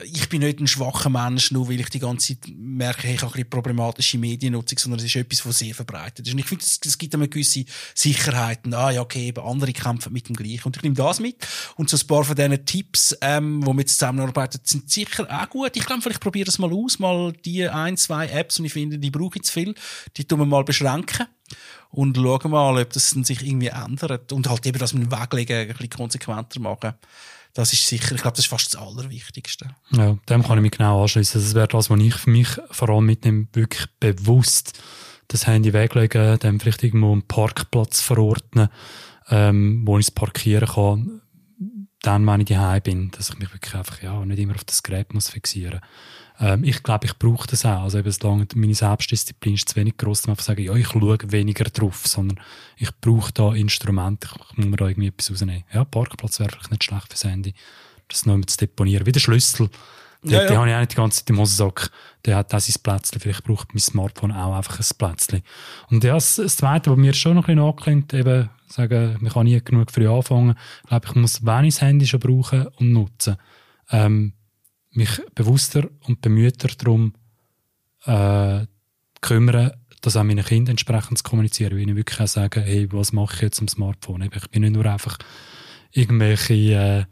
ich 0.05 0.29
bin 0.29 0.43
nicht 0.43 0.61
ein 0.61 0.67
schwacher 0.67 1.09
Mensch, 1.09 1.51
nur 1.51 1.71
weil 1.71 1.81
ich 1.81 1.89
die 1.89 1.99
ganze 1.99 2.39
Zeit 2.39 2.53
merke, 2.55 3.05
hey, 3.05 3.15
ich 3.15 3.23
habe 3.23 3.31
ein 3.31 3.37
bisschen 3.37 3.49
problematische 3.49 4.19
Mediennutzung, 4.19 4.79
sondern 4.79 4.99
es 4.99 5.07
ist 5.07 5.17
etwas, 5.17 5.47
was 5.47 5.61
sehr 5.61 5.75
verbreitet 5.75 6.27
ist. 6.27 6.33
Und 6.35 6.41
ich 6.41 6.47
finde, 6.47 6.65
es, 6.67 6.99
gibt 6.99 7.15
eine 7.15 7.27
gewisse 7.27 7.65
Sicherheiten, 7.95 8.75
ah 8.75 8.91
ja, 8.91 9.01
okay, 9.01 9.29
eben 9.29 9.43
andere 9.43 9.73
kämpfen 9.73 10.13
mit 10.13 10.29
dem 10.29 10.37
Gleichen. 10.37 10.65
Und 10.65 10.77
ich 10.77 10.83
nehme 10.83 10.95
das 10.95 11.21
mit. 11.21 11.37
Und 11.77 11.89
so 11.89 11.97
ein 11.97 12.07
paar 12.07 12.23
von 12.23 12.37
diesen 12.37 12.67
Tipps, 12.67 13.17
ähm, 13.23 13.65
wo 13.65 13.73
wir 13.73 13.87
zusammenarbeiten, 13.87 14.61
sind 14.63 14.91
sicher 14.91 15.27
auch 15.31 15.49
gut. 15.49 15.75
Ich 15.75 15.87
glaube, 15.87 16.03
vielleicht 16.03 16.21
probiere 16.21 16.51
es 16.51 16.59
mal 16.59 16.71
aus, 16.71 16.99
mal 16.99 17.33
die 17.47 17.67
ein, 17.67 17.97
zwei 17.97 18.27
Apps, 18.27 18.59
und 18.59 18.67
ich 18.67 18.75
finde, 18.75 18.99
die 18.99 19.11
brauche 19.11 19.39
ich 19.39 19.45
zu 19.45 19.55
viel, 19.55 19.75
die 20.17 20.25
tun 20.25 20.41
wir 20.41 20.47
mal 20.47 20.65
beschränken 20.65 21.27
und 21.91 22.17
schauen 22.17 22.51
mal, 22.51 22.81
ob 22.81 22.93
das 22.93 23.11
sich 23.11 23.43
irgendwie 23.43 23.69
ändert. 23.69 24.33
Und 24.33 24.49
halt 24.49 24.67
eben 24.67 24.79
das 24.79 24.93
mit 24.93 25.05
dem 25.05 25.13
Weglegen 25.13 25.57
ein 25.57 25.69
bisschen 25.69 25.91
konsequenter 25.91 26.61
machen. 26.61 26.95
Das 27.55 27.73
ist 27.73 27.87
sicher, 27.87 28.15
ich 28.15 28.21
glaube, 28.21 28.37
das 28.37 28.45
ist 28.45 28.51
fast 28.51 28.75
das 28.75 28.81
Allerwichtigste. 28.81 29.71
Ja, 29.93 30.19
dem 30.29 30.43
kann 30.43 30.59
ich 30.59 30.63
mich 30.63 30.73
genau 30.73 31.03
anschließen. 31.03 31.41
Das 31.41 31.55
wäre 31.55 31.69
das, 31.69 31.89
was 31.89 32.01
ich 32.01 32.15
für 32.15 32.31
mich 32.31 32.49
vor 32.71 32.91
allem 32.91 33.07
mitnehme, 33.07 33.49
wirklich 33.55 33.87
bewusst 33.99 34.79
das 35.29 35.47
Handy 35.47 35.73
weglegen, 35.73 36.39
dann 36.39 36.61
vielleicht 36.61 36.85
irgendwo 36.85 37.13
einen 37.13 37.27
Parkplatz 37.27 38.03
verordnen, 38.03 38.69
ähm, 39.29 39.83
wo 39.87 39.99
ich 39.99 40.07
es 40.07 40.11
parkieren 40.11 40.69
kann, 40.69 41.23
dann, 42.03 42.27
wenn 42.27 42.41
ich 42.43 42.47
daheim 42.47 42.83
bin, 42.83 43.11
dass 43.13 43.31
ich 43.31 43.39
mich 43.39 43.53
wirklich 43.53 43.75
einfach, 43.75 44.03
ja, 44.03 44.25
nicht 44.25 44.39
immer 44.39 44.55
auf 44.55 44.65
das 44.65 44.83
Gerät 44.83 45.15
muss 45.15 45.31
fixieren 45.31 45.81
ähm, 46.41 46.65
Ich 46.65 46.83
glaube, 46.83 47.07
ich 47.07 47.19
brauche 47.19 47.47
das 47.47 47.65
auch. 47.65 47.83
Also 47.83 47.99
eben, 47.99 48.11
solange 48.11 48.47
meine 48.55 48.75
Selbstdisziplin 48.75 49.55
ist 49.55 49.69
zu 49.69 49.77
wenig 49.77 49.97
groß, 49.97 50.25
um 50.25 50.31
einfach 50.31 50.45
zu 50.45 50.49
sagen, 50.49 50.63
ja, 50.63 50.75
ich 50.75 50.89
schaue 50.89 51.19
weniger 51.27 51.65
drauf, 51.65 52.07
sondern 52.07 52.41
ich 52.77 52.91
brauche 53.01 53.33
da 53.33 53.55
Instrumente, 53.55 54.29
ich 54.51 54.57
muss 54.57 54.67
mir 54.67 54.77
da 54.77 54.89
irgendwie 54.89 55.09
etwas 55.09 55.31
rausnehmen. 55.31 55.65
Ja, 55.73 55.85
Parkplatz 55.85 56.41
wäre 56.41 56.51
vielleicht 56.51 56.71
nicht 56.71 56.85
schlecht 56.85 57.09
fürs 57.09 57.25
Handy, 57.25 57.55
das 58.09 58.27
noch 58.27 58.45
zu 58.45 58.57
deponieren. 58.57 59.07
Wie 59.07 59.13
der 59.13 59.21
Schlüssel. 59.21 59.69
Den, 60.23 60.31
ja, 60.33 60.43
ja. 60.43 60.49
den 60.49 60.57
habe 60.59 60.69
ich 60.69 60.75
auch 60.75 60.81
nicht 60.81 60.93
die 60.93 60.97
ganze 60.97 61.19
Zeit 61.21 61.31
im 61.31 61.39
Hosensack. 61.39 61.91
Der 62.25 62.37
hat 62.37 62.53
auch 62.53 62.61
sein 62.61 62.83
Plätzchen. 62.83 63.21
Vielleicht 63.21 63.45
braucht 63.45 63.75
mein 63.75 63.81
Smartphone 63.81 64.33
auch 64.33 64.57
einfach 64.57 64.81
ein 64.81 64.97
Plätzchen. 64.99 65.43
Und 65.91 66.03
ja, 66.03 66.15
das, 66.15 66.37
das 66.37 66.57
Zweite, 66.57 66.91
was 66.91 66.99
mir 66.99 67.15
schon 67.15 67.35
noch 67.35 67.49
ein 67.49 67.55
bisschen 67.55 67.69
angeklingt, 67.69 68.15
eben 68.15 68.49
sagen, 68.67 69.17
man 69.21 69.33
kann 69.33 69.45
nie 69.45 69.61
genug 69.63 69.91
früh 69.91 70.09
anfangen. 70.09 70.57
Ich 70.83 70.89
glaube, 70.89 71.07
ich 71.07 71.15
muss, 71.15 71.45
wenn 71.45 71.65
ich 71.65 71.75
das 71.75 71.83
Handy 71.83 72.07
schon 72.07 72.21
brauchen 72.21 72.67
und 72.67 72.93
nutzen, 72.93 73.37
ähm, 73.91 74.33
mich 74.97 75.21
bewusster 75.35 75.89
und 76.07 76.21
bemühter 76.21 76.69
darum 76.77 77.15
äh, 78.05 78.67
kümmern, 79.21 79.73
das 80.01 80.17
auch 80.17 80.25
meinen 80.25 80.45
Kindern 80.45 80.73
entsprechend 80.73 81.19
zu 81.19 81.25
kommunizieren, 81.25 81.77
weil 81.77 81.89
ich 81.89 81.97
wirklich 81.97 82.21
auch 82.21 82.29
sagen, 82.29 82.63
hey, 82.63 82.91
was 82.93 83.13
mache 83.13 83.37
ich 83.37 83.43
jetzt 83.43 83.61
am 83.61 83.69
Smartphone? 83.69 84.31
Ich 84.33 84.49
bin 84.49 84.63
nicht 84.63 84.75
nur 84.75 84.87
einfach 84.87 85.19
irgendwelche 85.93 86.55
äh, 86.55 87.05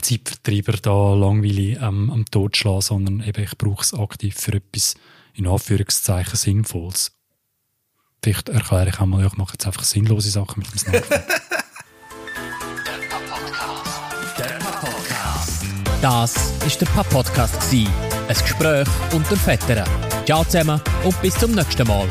Zeitvertreiber 0.00 0.72
da 0.78 1.14
langweilig 1.14 1.78
ähm, 1.80 2.10
am 2.10 2.24
Tod 2.26 2.56
schlagen, 2.56 2.80
sondern 2.80 3.22
eben 3.22 3.42
ich 3.42 3.56
brauche 3.58 3.82
es 3.82 3.94
aktiv 3.94 4.34
für 4.36 4.54
etwas 4.54 4.94
in 5.34 5.46
Anführungszeichen 5.46 6.36
Sinnvolles. 6.36 7.12
Vielleicht 8.22 8.48
erkläre 8.48 8.88
ich 8.88 9.00
einmal, 9.00 9.26
ich 9.26 9.36
mache 9.36 9.54
jetzt 9.54 9.66
einfach 9.66 9.84
sinnlose 9.84 10.30
Sachen 10.30 10.60
mit 10.60 10.72
dem 10.72 10.78
Smartphone. 10.78 11.22
Das 16.00 16.34
ist 16.66 16.80
der 16.80 16.86
Papp-Podcast. 16.86 17.56
Ein 17.72 17.86
Gespräch 18.28 18.88
unter 19.12 19.36
Vettern. 19.36 19.86
Ciao 20.24 20.44
zusammen 20.44 20.80
und 21.04 21.20
bis 21.20 21.34
zum 21.34 21.52
nächsten 21.52 21.86
Mal. 21.86 22.08